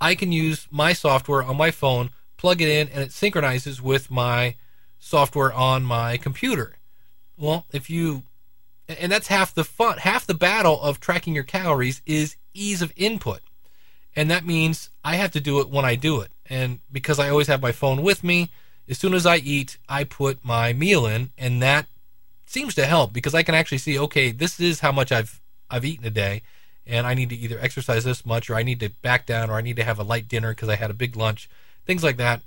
I 0.00 0.14
can 0.14 0.30
use 0.30 0.68
my 0.70 0.92
software 0.92 1.42
on 1.42 1.56
my 1.56 1.72
phone, 1.72 2.10
plug 2.36 2.62
it 2.62 2.68
in, 2.68 2.88
and 2.88 3.02
it 3.02 3.12
synchronizes 3.12 3.82
with 3.82 4.10
my 4.10 4.54
software 5.00 5.52
on 5.52 5.82
my 5.82 6.16
computer. 6.16 6.76
Well, 7.36 7.66
if 7.72 7.90
you, 7.90 8.22
and 8.88 9.10
that's 9.10 9.26
half 9.26 9.52
the 9.52 9.64
fun, 9.64 9.98
half 9.98 10.26
the 10.26 10.34
battle 10.34 10.80
of 10.80 11.00
tracking 11.00 11.34
your 11.34 11.44
calories 11.44 12.00
is 12.06 12.36
ease 12.54 12.80
of 12.80 12.92
input. 12.96 13.40
And 14.18 14.30
that 14.32 14.44
means 14.44 14.90
I 15.04 15.14
have 15.14 15.30
to 15.30 15.40
do 15.40 15.60
it 15.60 15.70
when 15.70 15.84
I 15.84 15.94
do 15.94 16.20
it. 16.22 16.32
And 16.46 16.80
because 16.90 17.20
I 17.20 17.28
always 17.28 17.46
have 17.46 17.62
my 17.62 17.70
phone 17.70 18.02
with 18.02 18.24
me, 18.24 18.50
as 18.88 18.98
soon 18.98 19.14
as 19.14 19.24
I 19.24 19.36
eat, 19.36 19.78
I 19.88 20.02
put 20.02 20.44
my 20.44 20.72
meal 20.72 21.06
in, 21.06 21.30
and 21.38 21.62
that 21.62 21.86
seems 22.44 22.74
to 22.74 22.84
help 22.84 23.12
because 23.12 23.32
I 23.32 23.44
can 23.44 23.54
actually 23.54 23.78
see, 23.78 23.96
okay, 23.96 24.32
this 24.32 24.58
is 24.58 24.80
how 24.80 24.90
much 24.90 25.12
I've 25.12 25.40
I've 25.70 25.84
eaten 25.84 26.04
a 26.04 26.10
day, 26.10 26.42
and 26.84 27.06
I 27.06 27.14
need 27.14 27.28
to 27.28 27.36
either 27.36 27.60
exercise 27.60 28.02
this 28.02 28.26
much, 28.26 28.50
or 28.50 28.56
I 28.56 28.64
need 28.64 28.80
to 28.80 28.90
back 29.02 29.24
down, 29.24 29.50
or 29.50 29.54
I 29.54 29.60
need 29.60 29.76
to 29.76 29.84
have 29.84 30.00
a 30.00 30.02
light 30.02 30.26
dinner 30.26 30.50
because 30.50 30.68
I 30.68 30.74
had 30.74 30.90
a 30.90 30.94
big 30.94 31.14
lunch, 31.14 31.48
things 31.86 32.02
like 32.02 32.16
that. 32.16 32.40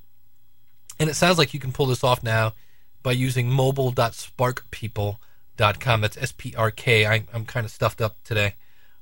And 1.00 1.10
it 1.10 1.14
sounds 1.14 1.38
like 1.38 1.54
you 1.54 1.60
can 1.62 1.72
pull 1.72 1.86
this 1.86 2.04
off 2.04 2.22
now 2.22 2.54
by 3.02 3.14
using 3.14 3.50
mobile.sparkpeople.com. 3.50 6.02
That's 6.02 6.18
S 6.18 6.34
P 6.34 6.54
R 6.54 6.70
K. 6.70 7.06
I'm 7.06 7.46
kind 7.46 7.66
of 7.66 7.72
stuffed 7.72 8.02
up 8.02 8.18
today. 8.26 8.56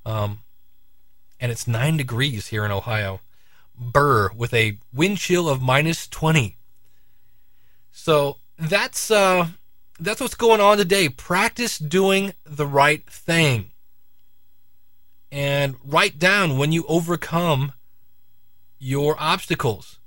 Um, 0.06 0.42
and 1.40 1.52
it's 1.52 1.68
nine 1.68 1.98
degrees 1.98 2.48
here 2.48 2.66
in 2.66 2.72
Ohio. 2.72 3.22
Burr 3.78 4.32
with 4.36 4.54
a 4.54 4.78
wind 4.94 5.18
chill 5.18 5.48
of 5.48 5.62
minus 5.62 6.08
20. 6.08 6.58
So 7.92 8.38
that's 8.58 9.10
uh, 9.10 9.48
that's 10.00 10.22
what's 10.22 10.36
going 10.36 10.62
on 10.62 10.78
today. 10.78 11.10
Practice 11.10 11.78
doing 11.78 12.34
the 12.44 12.68
right 12.68 13.06
thing, 13.10 13.72
and 15.32 15.76
write 15.84 16.20
down 16.20 16.58
when 16.58 16.72
you 16.72 16.86
overcome 16.88 17.74
your 18.80 19.16
obstacles. 19.20 19.98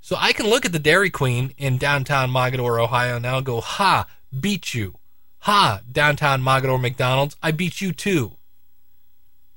So 0.00 0.16
I 0.18 0.32
can 0.32 0.46
look 0.46 0.66
at 0.66 0.72
the 0.72 0.78
Dairy 0.78 1.10
Queen 1.10 1.54
in 1.56 1.78
downtown 1.78 2.30
Mogadore, 2.30 2.82
Ohio, 2.82 3.18
now 3.18 3.38
and 3.38 3.46
go, 3.46 3.60
"Ha, 3.60 4.06
beat 4.38 4.74
you." 4.74 4.98
Ha, 5.40 5.80
downtown 5.90 6.42
Mogadore 6.42 6.80
McDonald's, 6.80 7.36
I 7.42 7.50
beat 7.50 7.82
you 7.82 7.92
too. 7.92 8.36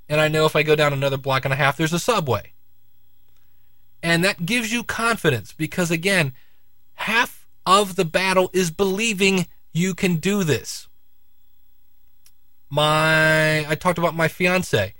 And 0.09 0.21
I 0.21 0.27
know 0.27 0.45
if 0.45 0.55
I 0.55 0.63
go 0.63 0.75
down 0.75 0.93
another 0.93 1.17
block 1.17 1.45
and 1.45 1.53
a 1.53 1.57
half, 1.57 1.77
there's 1.77 1.93
a 1.93 1.99
subway. 1.99 2.53
And 4.01 4.23
that 4.23 4.45
gives 4.45 4.71
you 4.71 4.83
confidence 4.83 5.53
because, 5.53 5.91
again, 5.91 6.33
half 6.95 7.45
of 7.65 7.95
the 7.95 8.05
battle 8.05 8.49
is 8.53 8.71
believing 8.71 9.47
you 9.73 9.93
can 9.93 10.15
do 10.17 10.43
this. 10.43 10.87
My 12.69 13.69
I 13.69 13.75
talked 13.75 13.97
about 13.97 14.15
my 14.15 14.27
fiance. 14.27 14.93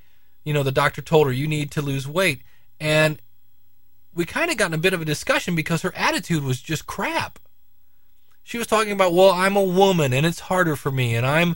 You 0.44 0.54
know, 0.54 0.64
the 0.64 0.72
doctor 0.72 1.02
told 1.02 1.28
her 1.28 1.34
you 1.34 1.48
need 1.48 1.72
to 1.72 1.82
lose 1.82 2.08
weight 2.08 2.42
and 2.80 3.20
we 4.18 4.26
kind 4.26 4.50
of 4.50 4.58
got 4.58 4.68
in 4.68 4.74
a 4.74 4.80
bit 4.80 4.94
of 4.94 5.02
a 5.02 5.06
discussion 5.06 5.56
because 5.56 5.84
her 5.84 5.96
attitude 5.96 6.44
was 6.44 6.60
just 6.60 6.88
crap. 6.88 7.38
She 8.44 8.58
was 8.58 8.66
talking 8.66 8.92
about, 8.92 9.14
well, 9.14 9.32
I'm 9.32 9.56
a 9.56 9.64
woman 9.64 10.12
and 10.12 10.26
it's 10.26 10.40
harder 10.42 10.76
for 10.76 10.90
me, 10.90 11.16
and 11.16 11.26
I'm, 11.26 11.56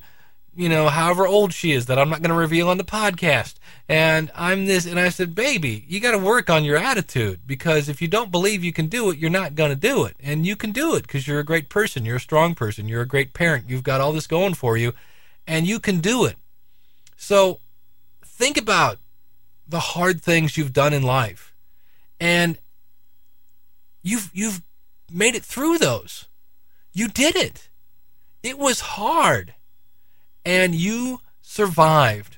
you 0.55 0.67
know, 0.67 0.89
however 0.89 1.25
old 1.25 1.53
she 1.53 1.72
is 1.72 1.86
that 1.86 1.98
I'm 1.98 2.10
not 2.10 2.22
going 2.22 2.29
to 2.31 2.36
reveal 2.36 2.70
on 2.70 2.77
the 2.77 2.84
podcast, 2.84 3.55
and 3.88 4.31
I'm 4.36 4.65
this, 4.65 4.86
and 4.86 5.00
I 5.00 5.10
said, 5.10 5.34
baby, 5.34 5.86
you 5.88 6.00
got 6.00 6.12
to 6.12 6.17
work 6.17 6.50
on 6.50 6.65
your 6.65 6.77
attitude 6.77 7.41
because 7.48 7.88
if 7.88 8.01
you 8.01 8.08
don't 8.08 8.31
believe 8.31 8.63
you 8.63 8.74
can 8.74 8.88
do 8.88 9.10
it, 9.10 9.17
you're 9.17 9.29
not 9.29 9.55
going 9.55 9.70
to 9.70 9.75
do 9.75 10.03
it, 10.05 10.15
and 10.20 10.46
you 10.46 10.55
can 10.55 10.72
do 10.72 10.96
it 10.96 11.03
because 11.03 11.27
you're 11.27 11.39
a 11.39 11.46
great 11.46 11.70
person, 11.70 12.05
you're 12.05 12.17
a 12.17 12.22
strong 12.22 12.53
person, 12.53 12.88
you're 12.88 13.01
a 13.01 13.08
great 13.08 13.34
parent, 13.34 13.70
you've 13.70 13.84
got 13.84 14.01
all 14.01 14.12
this 14.12 14.27
going 14.27 14.53
for 14.53 14.75
you, 14.75 14.93
and 15.48 15.67
you 15.67 15.79
can 15.79 16.00
do 16.00 16.25
it. 16.25 16.36
So 17.15 17.60
think 18.25 18.58
about 18.58 18.98
the 19.67 19.79
hard 19.79 20.22
things 20.22 20.58
you've 20.58 20.74
done 20.74 20.93
in 20.93 21.03
life. 21.03 21.53
And 22.20 22.58
you've 24.03 24.29
you've 24.34 24.62
made 25.12 25.36
it 25.36 25.43
through 25.43 25.77
those. 25.77 26.27
You 26.93 27.08
did 27.08 27.36
it. 27.36 27.70
It 28.43 28.58
was 28.58 28.81
hard 28.81 29.53
and 30.45 30.74
you 30.75 31.21
survived. 31.41 32.38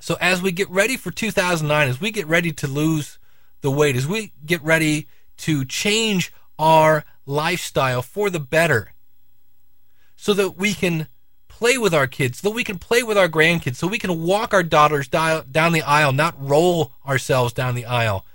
So 0.00 0.16
as 0.20 0.42
we 0.42 0.52
get 0.52 0.68
ready 0.70 0.96
for 0.96 1.10
2009 1.10 1.88
as 1.88 2.00
we 2.00 2.10
get 2.10 2.26
ready 2.26 2.52
to 2.52 2.66
lose 2.66 3.18
the 3.62 3.70
weight 3.70 3.96
as 3.96 4.06
we 4.06 4.32
get 4.44 4.62
ready 4.62 5.08
to 5.38 5.64
change 5.64 6.32
our 6.58 7.04
lifestyle 7.26 8.02
for 8.02 8.28
the 8.28 8.40
better 8.40 8.92
so 10.16 10.34
that 10.34 10.56
we 10.56 10.74
can 10.74 11.08
play 11.48 11.78
with 11.78 11.94
our 11.94 12.06
kids, 12.06 12.38
so 12.38 12.48
that 12.48 12.54
we 12.54 12.64
can 12.64 12.78
play 12.78 13.02
with 13.02 13.16
our 13.16 13.28
grandkids, 13.28 13.76
so 13.76 13.86
we 13.86 13.98
can 13.98 14.22
walk 14.22 14.52
our 14.52 14.62
daughters 14.62 15.08
down 15.08 15.72
the 15.72 15.82
aisle, 15.82 16.12
not 16.12 16.34
roll 16.38 16.92
ourselves 17.06 17.52
down 17.52 17.74
the 17.74 17.86
aisle, 17.86 18.26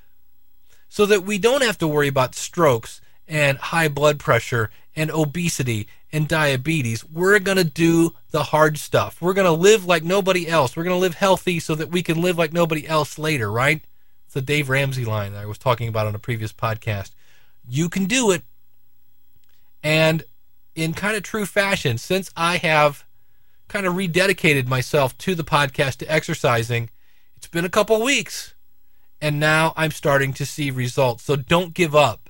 so 0.87 1.05
that 1.05 1.23
we 1.23 1.37
don't 1.37 1.63
have 1.63 1.77
to 1.77 1.87
worry 1.87 2.07
about 2.07 2.33
strokes 2.33 3.01
and 3.29 3.57
high 3.57 3.87
blood 3.87 4.19
pressure 4.19 4.69
and 4.95 5.09
obesity 5.11 5.87
and 6.11 6.27
diabetes. 6.27 7.05
We're 7.05 7.39
going 7.39 7.57
to 7.57 7.63
do 7.63 8.13
the 8.31 8.43
hard 8.43 8.77
stuff. 8.77 9.21
We're 9.21 9.33
going 9.33 9.45
to 9.45 9.51
live 9.51 9.85
like 9.85 10.03
nobody 10.03 10.47
else. 10.47 10.75
We're 10.75 10.83
going 10.83 10.95
to 10.95 10.99
live 10.99 11.13
healthy 11.13 11.59
so 11.59 11.75
that 11.75 11.89
we 11.89 12.01
can 12.01 12.21
live 12.21 12.37
like 12.37 12.51
nobody 12.51 12.87
else 12.87 13.17
later, 13.17 13.51
right? 13.51 13.81
It's 14.25 14.33
the 14.33 14.41
Dave 14.41 14.67
Ramsey 14.67 15.05
line 15.05 15.35
I 15.35 15.45
was 15.45 15.57
talking 15.57 15.87
about 15.87 16.07
on 16.07 16.15
a 16.15 16.19
previous 16.19 16.51
podcast. 16.51 17.11
You 17.67 17.87
can 17.87 18.05
do 18.05 18.31
it. 18.31 18.43
And 19.81 20.23
in 20.75 20.93
kind 20.93 21.15
of 21.15 21.23
true 21.23 21.45
fashion, 21.45 21.97
since 21.97 22.31
I 22.35 22.57
have 22.57 23.05
kind 23.69 23.85
of 23.85 23.93
rededicated 23.93 24.67
myself 24.67 25.17
to 25.19 25.35
the 25.35 25.43
podcast, 25.43 25.97
to 25.97 26.11
exercising. 26.11 26.89
It's 27.37 27.47
been 27.47 27.63
a 27.63 27.69
couple 27.69 28.03
weeks, 28.03 28.55
and 29.21 29.39
now 29.39 29.73
I'm 29.77 29.91
starting 29.91 30.33
to 30.33 30.45
see 30.45 30.71
results. 30.71 31.23
So 31.23 31.37
don't 31.37 31.73
give 31.73 31.95
up. 31.95 32.28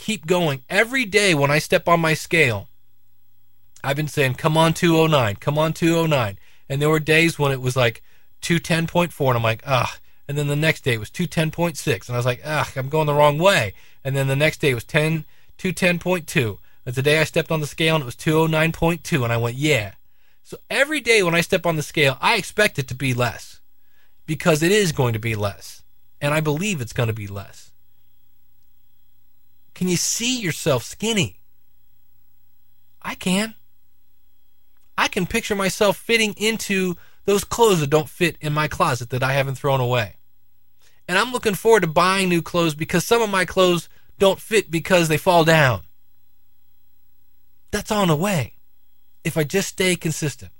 Keep 0.00 0.24
going. 0.24 0.62
Every 0.70 1.04
day 1.04 1.34
when 1.34 1.50
I 1.50 1.58
step 1.58 1.86
on 1.86 2.00
my 2.00 2.14
scale, 2.14 2.68
I've 3.84 3.96
been 3.96 4.08
saying, 4.08 4.36
come 4.36 4.56
on 4.56 4.72
209, 4.72 5.36
come 5.36 5.58
on 5.58 5.74
209. 5.74 6.38
And 6.70 6.80
there 6.80 6.88
were 6.88 6.98
days 6.98 7.38
when 7.38 7.52
it 7.52 7.60
was 7.60 7.76
like 7.76 8.02
210.4, 8.40 9.28
and 9.28 9.36
I'm 9.36 9.42
like, 9.42 9.62
ugh. 9.66 9.90
And 10.26 10.38
then 10.38 10.48
the 10.48 10.56
next 10.56 10.84
day 10.84 10.94
it 10.94 11.00
was 11.00 11.10
210.6, 11.10 12.08
and 12.08 12.16
I 12.16 12.18
was 12.18 12.24
like, 12.24 12.40
ugh, 12.42 12.68
I'm 12.76 12.88
going 12.88 13.08
the 13.08 13.12
wrong 13.12 13.38
way. 13.38 13.74
And 14.02 14.16
then 14.16 14.26
the 14.26 14.34
next 14.34 14.62
day 14.62 14.70
it 14.70 14.74
was 14.74 14.84
10, 14.84 15.26
210.2. 15.58 16.58
And 16.86 16.94
today 16.94 17.20
I 17.20 17.24
stepped 17.24 17.52
on 17.52 17.60
the 17.60 17.66
scale 17.66 17.96
and 17.96 18.02
it 18.02 18.06
was 18.06 18.16
209.2, 18.16 19.22
and 19.22 19.30
I 19.30 19.36
went, 19.36 19.56
yeah. 19.56 19.92
So 20.42 20.56
every 20.70 21.00
day 21.00 21.22
when 21.22 21.34
I 21.34 21.42
step 21.42 21.66
on 21.66 21.76
the 21.76 21.82
scale, 21.82 22.16
I 22.22 22.36
expect 22.36 22.78
it 22.78 22.88
to 22.88 22.94
be 22.94 23.12
less 23.12 23.60
because 24.24 24.62
it 24.62 24.72
is 24.72 24.92
going 24.92 25.12
to 25.12 25.18
be 25.18 25.34
less. 25.34 25.82
And 26.22 26.32
I 26.32 26.40
believe 26.40 26.80
it's 26.80 26.94
going 26.94 27.08
to 27.08 27.12
be 27.12 27.26
less. 27.26 27.69
Can 29.80 29.88
you 29.88 29.96
see 29.96 30.38
yourself 30.38 30.82
skinny? 30.82 31.38
I 33.00 33.14
can. 33.14 33.54
I 34.98 35.08
can 35.08 35.24
picture 35.24 35.54
myself 35.54 35.96
fitting 35.96 36.34
into 36.36 36.98
those 37.24 37.44
clothes 37.44 37.80
that 37.80 37.88
don't 37.88 38.06
fit 38.06 38.36
in 38.42 38.52
my 38.52 38.68
closet 38.68 39.08
that 39.08 39.22
I 39.22 39.32
haven't 39.32 39.54
thrown 39.54 39.80
away. 39.80 40.16
And 41.08 41.16
I'm 41.16 41.32
looking 41.32 41.54
forward 41.54 41.80
to 41.80 41.86
buying 41.86 42.28
new 42.28 42.42
clothes 42.42 42.74
because 42.74 43.06
some 43.06 43.22
of 43.22 43.30
my 43.30 43.46
clothes 43.46 43.88
don't 44.18 44.38
fit 44.38 44.70
because 44.70 45.08
they 45.08 45.16
fall 45.16 45.46
down. 45.46 45.80
That's 47.70 47.90
on 47.90 48.08
the 48.08 48.16
way 48.16 48.52
if 49.24 49.38
I 49.38 49.44
just 49.44 49.68
stay 49.68 49.96
consistent. 49.96 50.52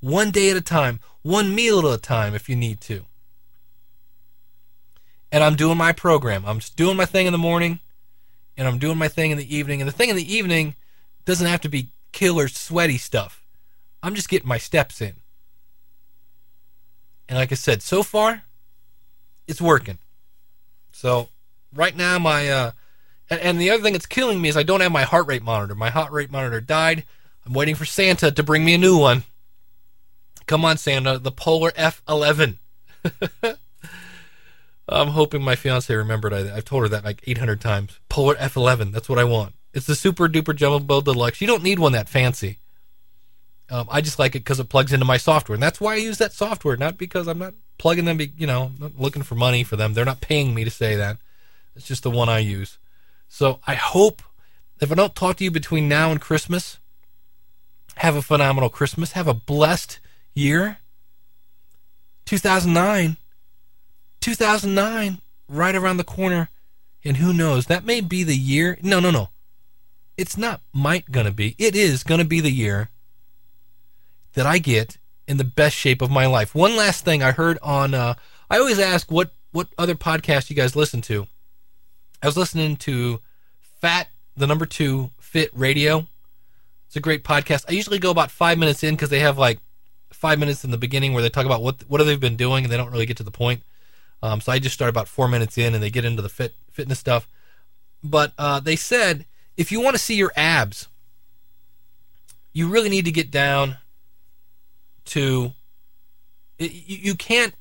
One 0.00 0.30
day 0.30 0.50
at 0.50 0.56
a 0.58 0.60
time, 0.60 1.00
one 1.22 1.54
meal 1.54 1.78
at 1.78 1.94
a 1.94 1.96
time 1.98 2.34
if 2.34 2.46
you 2.46 2.56
need 2.56 2.82
to. 2.82 3.06
And 5.32 5.42
I'm 5.42 5.56
doing 5.56 5.78
my 5.78 5.92
program. 5.92 6.44
I'm 6.44 6.58
just 6.58 6.76
doing 6.76 6.98
my 6.98 7.06
thing 7.06 7.24
in 7.24 7.32
the 7.32 7.38
morning 7.38 7.80
and 8.58 8.66
I'm 8.66 8.78
doing 8.78 8.98
my 8.98 9.08
thing 9.08 9.30
in 9.30 9.38
the 9.38 9.56
evening. 9.56 9.80
And 9.80 9.88
the 9.88 9.92
thing 9.92 10.10
in 10.10 10.16
the 10.16 10.34
evening 10.34 10.74
doesn't 11.24 11.46
have 11.46 11.60
to 11.62 11.68
be 11.68 11.92
killer 12.12 12.48
sweaty 12.48 12.98
stuff. 12.98 13.46
I'm 14.02 14.14
just 14.14 14.28
getting 14.28 14.48
my 14.48 14.58
steps 14.58 15.00
in. 15.00 15.14
And 17.28 17.38
like 17.38 17.52
I 17.52 17.54
said, 17.54 17.82
so 17.82 18.02
far, 18.02 18.42
it's 19.46 19.62
working. 19.62 19.98
So 20.92 21.28
right 21.72 21.96
now, 21.96 22.18
my 22.18 22.48
uh, 22.48 22.72
and, 23.30 23.40
and 23.40 23.60
the 23.60 23.70
other 23.70 23.82
thing 23.82 23.92
that's 23.92 24.06
killing 24.06 24.40
me 24.40 24.48
is 24.48 24.56
I 24.56 24.62
don't 24.62 24.80
have 24.80 24.92
my 24.92 25.02
heart 25.02 25.26
rate 25.26 25.42
monitor. 25.42 25.74
My 25.74 25.90
heart 25.90 26.10
rate 26.10 26.30
monitor 26.30 26.60
died. 26.60 27.04
I'm 27.46 27.52
waiting 27.52 27.76
for 27.76 27.84
Santa 27.84 28.30
to 28.30 28.42
bring 28.42 28.64
me 28.64 28.74
a 28.74 28.78
new 28.78 28.98
one. 28.98 29.24
Come 30.46 30.64
on, 30.64 30.78
Santa, 30.78 31.18
the 31.18 31.30
Polar 31.30 31.70
F11. 31.72 32.58
I'm 34.88 35.08
hoping 35.08 35.42
my 35.42 35.54
fiance 35.54 35.94
remembered. 35.94 36.32
I, 36.32 36.46
have 36.46 36.64
told 36.64 36.82
her 36.82 36.88
that 36.88 37.04
like 37.04 37.22
800 37.26 37.60
times. 37.60 37.98
Polar 38.08 38.36
F11. 38.36 38.92
That's 38.92 39.08
what 39.08 39.18
I 39.18 39.24
want. 39.24 39.54
It's 39.74 39.86
the 39.86 39.94
super 39.94 40.28
duper 40.28 40.56
jumbo 40.56 41.00
deluxe. 41.00 41.40
You 41.40 41.46
don't 41.46 41.62
need 41.62 41.78
one 41.78 41.92
that 41.92 42.08
fancy. 42.08 42.58
Um, 43.70 43.86
I 43.90 44.00
just 44.00 44.18
like 44.18 44.34
it 44.34 44.40
because 44.40 44.60
it 44.60 44.70
plugs 44.70 44.94
into 44.94 45.04
my 45.04 45.18
software, 45.18 45.54
and 45.54 45.62
that's 45.62 45.78
why 45.78 45.92
I 45.92 45.96
use 45.96 46.16
that 46.18 46.32
software. 46.32 46.76
Not 46.76 46.96
because 46.96 47.26
I'm 47.26 47.38
not 47.38 47.52
plugging 47.76 48.06
them. 48.06 48.18
You 48.18 48.46
know, 48.46 48.72
not 48.78 48.98
looking 48.98 49.22
for 49.22 49.34
money 49.34 49.62
for 49.62 49.76
them. 49.76 49.92
They're 49.92 50.06
not 50.06 50.22
paying 50.22 50.54
me 50.54 50.64
to 50.64 50.70
say 50.70 50.96
that. 50.96 51.18
It's 51.76 51.86
just 51.86 52.02
the 52.02 52.10
one 52.10 52.30
I 52.30 52.38
use. 52.38 52.78
So 53.28 53.60
I 53.66 53.74
hope 53.74 54.22
if 54.80 54.90
I 54.90 54.94
don't 54.94 55.14
talk 55.14 55.36
to 55.36 55.44
you 55.44 55.50
between 55.50 55.86
now 55.86 56.10
and 56.10 56.20
Christmas, 56.20 56.78
have 57.96 58.16
a 58.16 58.22
phenomenal 58.22 58.70
Christmas. 58.70 59.12
Have 59.12 59.28
a 59.28 59.34
blessed 59.34 59.98
year. 60.32 60.78
2009. 62.24 63.18
2009, 64.28 65.18
right 65.48 65.74
around 65.74 65.96
the 65.96 66.04
corner. 66.04 66.48
And 67.04 67.18
who 67.18 67.32
knows? 67.32 67.66
That 67.66 67.84
may 67.84 68.00
be 68.00 68.24
the 68.24 68.36
year. 68.36 68.78
No, 68.82 69.00
no, 69.00 69.10
no. 69.10 69.28
It's 70.16 70.36
not 70.36 70.60
might 70.72 71.10
gonna 71.12 71.30
be. 71.30 71.54
It 71.58 71.76
is 71.76 72.02
gonna 72.02 72.24
be 72.24 72.40
the 72.40 72.50
year 72.50 72.90
that 74.34 74.46
I 74.46 74.58
get 74.58 74.98
in 75.26 75.36
the 75.36 75.44
best 75.44 75.76
shape 75.76 76.02
of 76.02 76.10
my 76.10 76.26
life. 76.26 76.54
One 76.54 76.76
last 76.76 77.04
thing 77.04 77.22
I 77.22 77.30
heard 77.30 77.58
on. 77.62 77.94
Uh, 77.94 78.14
I 78.50 78.58
always 78.58 78.78
ask 78.78 79.10
what 79.10 79.32
what 79.52 79.68
other 79.78 79.94
podcasts 79.94 80.50
you 80.50 80.56
guys 80.56 80.74
listen 80.74 81.00
to. 81.02 81.26
I 82.22 82.26
was 82.26 82.36
listening 82.36 82.76
to 82.78 83.20
Fat 83.80 84.08
the 84.36 84.46
number 84.46 84.66
two 84.66 85.10
Fit 85.18 85.50
Radio 85.54 86.08
it's 86.88 86.96
a 86.96 87.00
great 87.00 87.22
podcast. 87.22 87.66
I 87.68 87.72
usually 87.72 87.98
go 87.98 88.10
about 88.10 88.30
five 88.30 88.56
minutes 88.56 88.82
in 88.82 88.94
because 88.94 89.10
they 89.10 89.20
have 89.20 89.36
like 89.36 89.58
five 90.10 90.38
minutes 90.38 90.64
in 90.64 90.70
the 90.70 90.78
beginning 90.78 91.12
where 91.12 91.22
they 91.22 91.28
talk 91.28 91.44
about 91.44 91.62
what 91.62 91.84
what 91.86 92.00
have 92.00 92.06
they 92.06 92.16
been 92.16 92.36
doing 92.36 92.64
and 92.64 92.72
they 92.72 92.78
don't 92.78 92.90
really 92.90 93.04
get 93.04 93.18
to 93.18 93.22
the 93.22 93.30
point. 93.30 93.60
Um, 94.22 94.40
so 94.40 94.52
I 94.52 94.58
just 94.58 94.74
start 94.74 94.88
about 94.88 95.08
four 95.08 95.28
minutes 95.28 95.56
in 95.58 95.74
and 95.74 95.82
they 95.82 95.90
get 95.90 96.04
into 96.04 96.22
the 96.22 96.28
fit 96.28 96.54
fitness 96.70 96.98
stuff. 96.98 97.28
But 98.02 98.32
uh, 98.38 98.60
they 98.60 98.76
said 98.76 99.26
if 99.56 99.72
you 99.72 99.80
want 99.80 99.96
to 99.96 100.02
see 100.02 100.14
your 100.14 100.32
abs, 100.36 100.88
you 102.52 102.68
really 102.68 102.88
need 102.88 103.04
to 103.04 103.12
get 103.12 103.30
down 103.30 103.76
to. 105.06 105.52
You, 106.58 106.68
you 106.86 107.14
can't. 107.14 107.54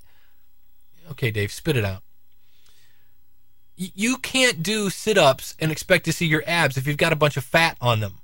Okay, 1.12 1.32
Dave, 1.32 1.52
spit 1.52 1.76
it 1.76 1.84
out. 1.84 2.04
You 3.76 4.18
can't 4.18 4.64
do 4.64 4.90
sit 4.90 5.18
ups 5.18 5.56
and 5.60 5.72
expect 5.72 6.06
to 6.06 6.14
see 6.14 6.26
your 6.26 6.44
abs 6.48 6.78
if 6.78 6.88
you've 6.88 6.98
got 6.98 7.14
a 7.14 7.18
bunch 7.18 7.38
of 7.38 7.44
fat 7.44 7.78
on 7.80 8.00
them. 8.00 8.16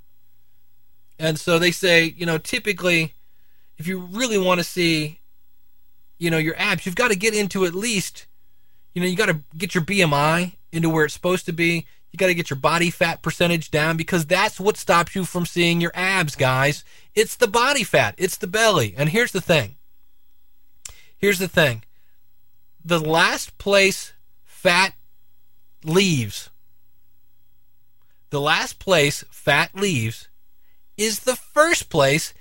And 1.18 1.38
so 1.38 1.60
they 1.60 1.70
say, 1.70 2.12
you 2.16 2.26
know, 2.26 2.38
typically, 2.38 3.14
if 3.78 3.86
you 3.86 4.00
really 4.00 4.38
want 4.38 4.58
to 4.58 4.64
see, 4.64 5.20
you 6.24 6.30
know, 6.30 6.38
your 6.38 6.56
abs, 6.56 6.86
you've 6.86 6.94
got 6.94 7.10
to 7.10 7.16
get 7.16 7.34
into 7.34 7.66
at 7.66 7.74
least, 7.74 8.24
you 8.94 9.02
know, 9.02 9.06
you 9.06 9.14
got 9.14 9.26
to 9.26 9.40
get 9.58 9.74
your 9.74 9.84
BMI 9.84 10.54
into 10.72 10.88
where 10.88 11.04
it's 11.04 11.12
supposed 11.12 11.44
to 11.44 11.52
be. 11.52 11.86
You 12.10 12.16
got 12.16 12.28
to 12.28 12.34
get 12.34 12.48
your 12.48 12.58
body 12.58 12.88
fat 12.90 13.20
percentage 13.20 13.70
down 13.70 13.98
because 13.98 14.24
that's 14.24 14.58
what 14.58 14.78
stops 14.78 15.14
you 15.14 15.26
from 15.26 15.44
seeing 15.44 15.82
your 15.82 15.90
abs, 15.94 16.34
guys. 16.34 16.82
It's 17.14 17.36
the 17.36 17.46
body 17.46 17.84
fat, 17.84 18.14
it's 18.16 18.38
the 18.38 18.46
belly. 18.46 18.94
And 18.96 19.10
here's 19.10 19.32
the 19.32 19.42
thing 19.42 19.76
here's 21.18 21.38
the 21.38 21.48
thing 21.48 21.82
the 22.82 23.00
last 23.00 23.58
place 23.58 24.14
fat 24.44 24.94
leaves, 25.84 26.48
the 28.30 28.40
last 28.40 28.78
place 28.78 29.24
fat 29.28 29.74
leaves 29.74 30.28
is 30.96 31.20
the 31.20 31.36
first 31.36 31.90
place 31.90 32.32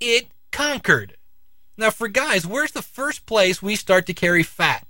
it 0.00 0.28
conquered. 0.50 1.17
Now, 1.78 1.90
for 1.90 2.08
guys, 2.08 2.44
where's 2.44 2.72
the 2.72 2.82
first 2.82 3.24
place 3.24 3.62
we 3.62 3.76
start 3.76 4.04
to 4.06 4.12
carry 4.12 4.42
fat? 4.42 4.84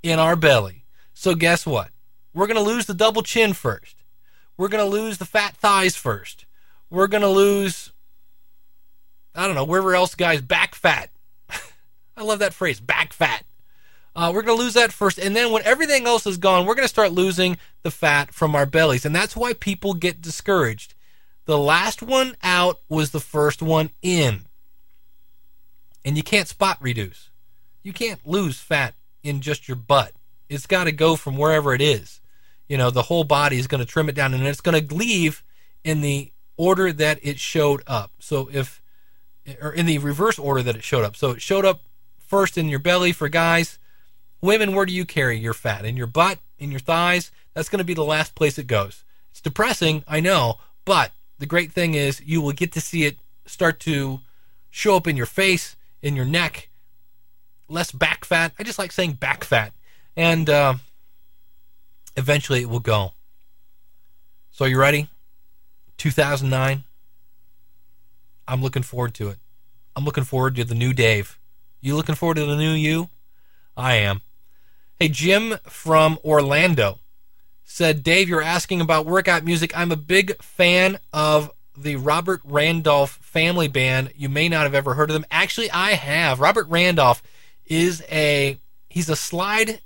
In 0.00 0.20
our 0.20 0.36
belly. 0.36 0.84
So 1.12 1.34
guess 1.34 1.66
what? 1.66 1.90
We're 2.32 2.46
going 2.46 2.56
to 2.56 2.62
lose 2.62 2.86
the 2.86 2.94
double 2.94 3.22
chin 3.22 3.52
first. 3.52 3.96
We're 4.56 4.68
going 4.68 4.84
to 4.84 4.90
lose 4.90 5.18
the 5.18 5.24
fat 5.24 5.56
thighs 5.56 5.96
first. 5.96 6.46
We're 6.88 7.08
going 7.08 7.22
to 7.22 7.28
lose, 7.28 7.90
I 9.34 9.46
don't 9.46 9.56
know, 9.56 9.64
wherever 9.64 9.96
else 9.96 10.14
guys, 10.14 10.40
back 10.40 10.76
fat. 10.76 11.10
I 12.16 12.22
love 12.22 12.38
that 12.38 12.54
phrase, 12.54 12.78
back 12.78 13.12
fat. 13.12 13.44
Uh, 14.14 14.30
we're 14.32 14.42
going 14.42 14.56
to 14.56 14.62
lose 14.62 14.74
that 14.74 14.92
first. 14.92 15.18
And 15.18 15.34
then 15.34 15.50
when 15.50 15.64
everything 15.64 16.06
else 16.06 16.28
is 16.28 16.36
gone, 16.36 16.64
we're 16.64 16.76
going 16.76 16.84
to 16.84 16.88
start 16.88 17.10
losing 17.10 17.56
the 17.82 17.90
fat 17.90 18.32
from 18.32 18.54
our 18.54 18.66
bellies. 18.66 19.04
And 19.04 19.14
that's 19.14 19.36
why 19.36 19.52
people 19.52 19.94
get 19.94 20.22
discouraged. 20.22 20.94
The 21.46 21.58
last 21.58 22.02
one 22.02 22.36
out 22.42 22.78
was 22.88 23.10
the 23.10 23.20
first 23.20 23.62
one 23.62 23.90
in. 24.00 24.47
And 26.08 26.16
you 26.16 26.22
can't 26.22 26.48
spot 26.48 26.78
reduce. 26.80 27.28
You 27.82 27.92
can't 27.92 28.26
lose 28.26 28.58
fat 28.58 28.94
in 29.22 29.42
just 29.42 29.68
your 29.68 29.76
butt. 29.76 30.12
It's 30.48 30.66
got 30.66 30.84
to 30.84 30.92
go 30.92 31.16
from 31.16 31.36
wherever 31.36 31.74
it 31.74 31.82
is. 31.82 32.22
You 32.66 32.78
know, 32.78 32.88
the 32.88 33.02
whole 33.02 33.24
body 33.24 33.58
is 33.58 33.66
going 33.66 33.84
to 33.84 33.86
trim 33.86 34.08
it 34.08 34.14
down 34.14 34.32
and 34.32 34.46
it's 34.46 34.62
going 34.62 34.86
to 34.86 34.94
leave 34.94 35.42
in 35.84 36.00
the 36.00 36.32
order 36.56 36.94
that 36.94 37.18
it 37.22 37.38
showed 37.38 37.82
up. 37.86 38.12
So 38.20 38.48
if, 38.50 38.80
or 39.60 39.70
in 39.70 39.84
the 39.84 39.98
reverse 39.98 40.38
order 40.38 40.62
that 40.62 40.76
it 40.76 40.82
showed 40.82 41.04
up. 41.04 41.14
So 41.14 41.32
it 41.32 41.42
showed 41.42 41.66
up 41.66 41.82
first 42.16 42.56
in 42.56 42.70
your 42.70 42.78
belly 42.78 43.12
for 43.12 43.28
guys. 43.28 43.78
Women, 44.40 44.74
where 44.74 44.86
do 44.86 44.94
you 44.94 45.04
carry 45.04 45.38
your 45.38 45.52
fat? 45.52 45.84
In 45.84 45.98
your 45.98 46.06
butt? 46.06 46.38
In 46.58 46.70
your 46.70 46.80
thighs? 46.80 47.30
That's 47.52 47.68
going 47.68 47.80
to 47.80 47.84
be 47.84 47.92
the 47.92 48.02
last 48.02 48.34
place 48.34 48.56
it 48.56 48.66
goes. 48.66 49.04
It's 49.30 49.42
depressing, 49.42 50.04
I 50.08 50.20
know, 50.20 50.56
but 50.86 51.12
the 51.38 51.44
great 51.44 51.72
thing 51.72 51.92
is 51.92 52.22
you 52.24 52.40
will 52.40 52.52
get 52.52 52.72
to 52.72 52.80
see 52.80 53.04
it 53.04 53.18
start 53.44 53.78
to 53.80 54.20
show 54.70 54.96
up 54.96 55.06
in 55.06 55.14
your 55.14 55.26
face, 55.26 55.76
in 56.02 56.16
your 56.16 56.24
neck, 56.24 56.68
less 57.68 57.90
back 57.90 58.24
fat. 58.24 58.52
I 58.58 58.62
just 58.62 58.78
like 58.78 58.92
saying 58.92 59.14
back 59.14 59.44
fat. 59.44 59.72
And 60.16 60.48
uh, 60.50 60.74
eventually 62.16 62.62
it 62.62 62.68
will 62.68 62.80
go. 62.80 63.12
So, 64.50 64.64
you 64.64 64.78
ready? 64.78 65.08
2009. 65.98 66.84
I'm 68.48 68.62
looking 68.62 68.82
forward 68.82 69.14
to 69.14 69.28
it. 69.28 69.38
I'm 69.94 70.04
looking 70.04 70.24
forward 70.24 70.56
to 70.56 70.64
the 70.64 70.74
new 70.74 70.92
Dave. 70.92 71.38
You 71.80 71.94
looking 71.94 72.14
forward 72.14 72.36
to 72.36 72.46
the 72.46 72.56
new 72.56 72.72
you? 72.72 73.10
I 73.76 73.94
am. 73.94 74.22
Hey, 74.98 75.08
Jim 75.08 75.58
from 75.64 76.18
Orlando 76.24 76.98
said, 77.64 78.02
Dave, 78.02 78.28
you're 78.28 78.42
asking 78.42 78.80
about 78.80 79.06
workout 79.06 79.44
music. 79.44 79.76
I'm 79.76 79.92
a 79.92 79.96
big 79.96 80.42
fan 80.42 80.98
of 81.12 81.52
the 81.82 81.96
Robert 81.96 82.40
Randolph 82.44 83.12
family 83.22 83.68
band. 83.68 84.12
You 84.16 84.28
may 84.28 84.48
not 84.48 84.62
have 84.62 84.74
ever 84.74 84.94
heard 84.94 85.10
of 85.10 85.14
them. 85.14 85.26
Actually, 85.30 85.70
I 85.70 85.92
have. 85.92 86.40
Robert 86.40 86.68
Randolph 86.68 87.22
is 87.66 88.02
a 88.10 88.58
he's 88.88 89.08
a 89.08 89.16
slide 89.16 89.80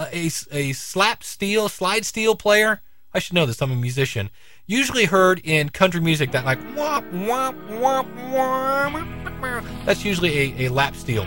a, 0.00 0.30
a 0.50 0.72
slap 0.72 1.22
steel 1.22 1.68
slide 1.68 2.04
steel 2.04 2.34
player. 2.34 2.80
I 3.14 3.18
should 3.18 3.34
know 3.34 3.44
this. 3.44 3.60
I'm 3.60 3.70
a 3.70 3.76
musician. 3.76 4.30
Usually 4.66 5.04
heard 5.04 5.40
in 5.44 5.68
country 5.68 6.00
music 6.00 6.32
that 6.32 6.44
like 6.44 6.60
womp 6.74 7.10
womp 7.12 7.68
womp 7.78 8.32
womp. 8.32 9.84
That's 9.84 10.04
usually 10.04 10.38
a, 10.38 10.66
a 10.66 10.68
lap 10.70 10.96
steel. 10.96 11.26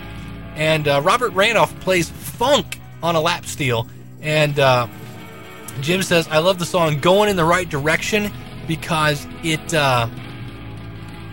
And 0.54 0.88
uh, 0.88 1.00
Robert 1.04 1.30
Randolph 1.32 1.78
plays 1.80 2.08
funk 2.08 2.80
on 3.02 3.14
a 3.14 3.20
lap 3.20 3.44
steel. 3.44 3.86
And 4.22 4.58
uh, 4.58 4.88
Jim 5.80 6.02
says, 6.02 6.26
I 6.28 6.38
love 6.38 6.58
the 6.58 6.64
song 6.64 6.98
Going 6.98 7.28
in 7.28 7.36
the 7.36 7.44
Right 7.44 7.68
Direction 7.68 8.32
because 8.66 9.26
it, 9.42 9.74
uh, 9.74 10.08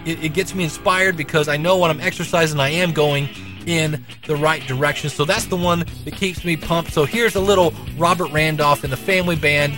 it, 0.05 0.23
it 0.23 0.33
gets 0.33 0.53
me 0.53 0.63
inspired 0.63 1.17
because 1.17 1.47
I 1.47 1.57
know 1.57 1.77
when 1.77 1.91
I'm 1.91 2.01
exercising, 2.01 2.59
I 2.59 2.69
am 2.69 2.91
going 2.91 3.29
in 3.65 4.05
the 4.27 4.35
right 4.35 4.65
direction. 4.67 5.09
So 5.09 5.25
that's 5.25 5.45
the 5.45 5.55
one 5.55 5.85
that 6.05 6.13
keeps 6.15 6.43
me 6.43 6.57
pumped. 6.57 6.93
So 6.93 7.05
here's 7.05 7.35
a 7.35 7.41
little 7.41 7.73
Robert 7.97 8.31
Randolph 8.31 8.83
and 8.83 8.91
the 8.91 8.97
family 8.97 9.35
band 9.35 9.73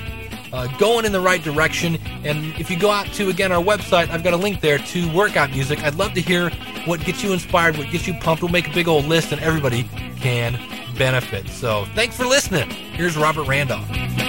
uh, 0.54 0.68
going 0.78 1.06
in 1.06 1.12
the 1.12 1.20
right 1.20 1.44
direction. 1.44 1.98
And 2.24 2.54
if 2.60 2.72
you 2.72 2.80
go 2.80 2.90
out 2.90 3.08
to, 3.14 3.30
again, 3.30 3.52
our 3.52 3.64
website, 3.64 4.10
I've 4.10 4.24
got 4.24 4.34
a 4.34 4.38
link 4.38 4.62
there 4.62 4.78
to 4.78 5.14
workout 5.14 5.52
music. 5.52 5.84
I'd 5.84 5.96
love 5.96 6.14
to 6.14 6.22
hear 6.22 6.50
what 6.86 7.02
gets 7.02 7.24
you 7.24 7.34
inspired, 7.34 7.78
what 7.78 7.90
gets 7.92 8.08
you 8.08 8.14
pumped. 8.16 8.42
We'll 8.42 8.52
make 8.52 8.68
a 8.68 8.74
big 8.74 8.88
old 8.88 9.06
list 9.06 9.32
and 9.32 9.42
everybody 9.42 9.84
can 10.18 10.60
benefit. 10.98 11.48
So 11.50 11.86
thanks 11.94 12.16
for 12.16 12.26
listening. 12.26 12.70
Here's 12.70 13.18
Robert 13.18 13.48
Randolph. 13.48 14.25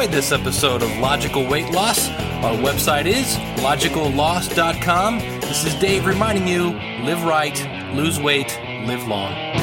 Enjoyed 0.00 0.16
this 0.16 0.32
episode 0.32 0.82
of 0.82 0.98
Logical 0.98 1.46
Weight 1.46 1.70
Loss. 1.72 2.08
Our 2.42 2.56
website 2.56 3.04
is 3.04 3.36
logicalloss.com. 3.62 5.18
This 5.40 5.66
is 5.66 5.74
Dave 5.74 6.06
reminding 6.06 6.48
you 6.48 6.70
live 7.04 7.22
right, 7.24 7.94
lose 7.94 8.18
weight, 8.18 8.58
live 8.86 9.06
long. 9.06 9.59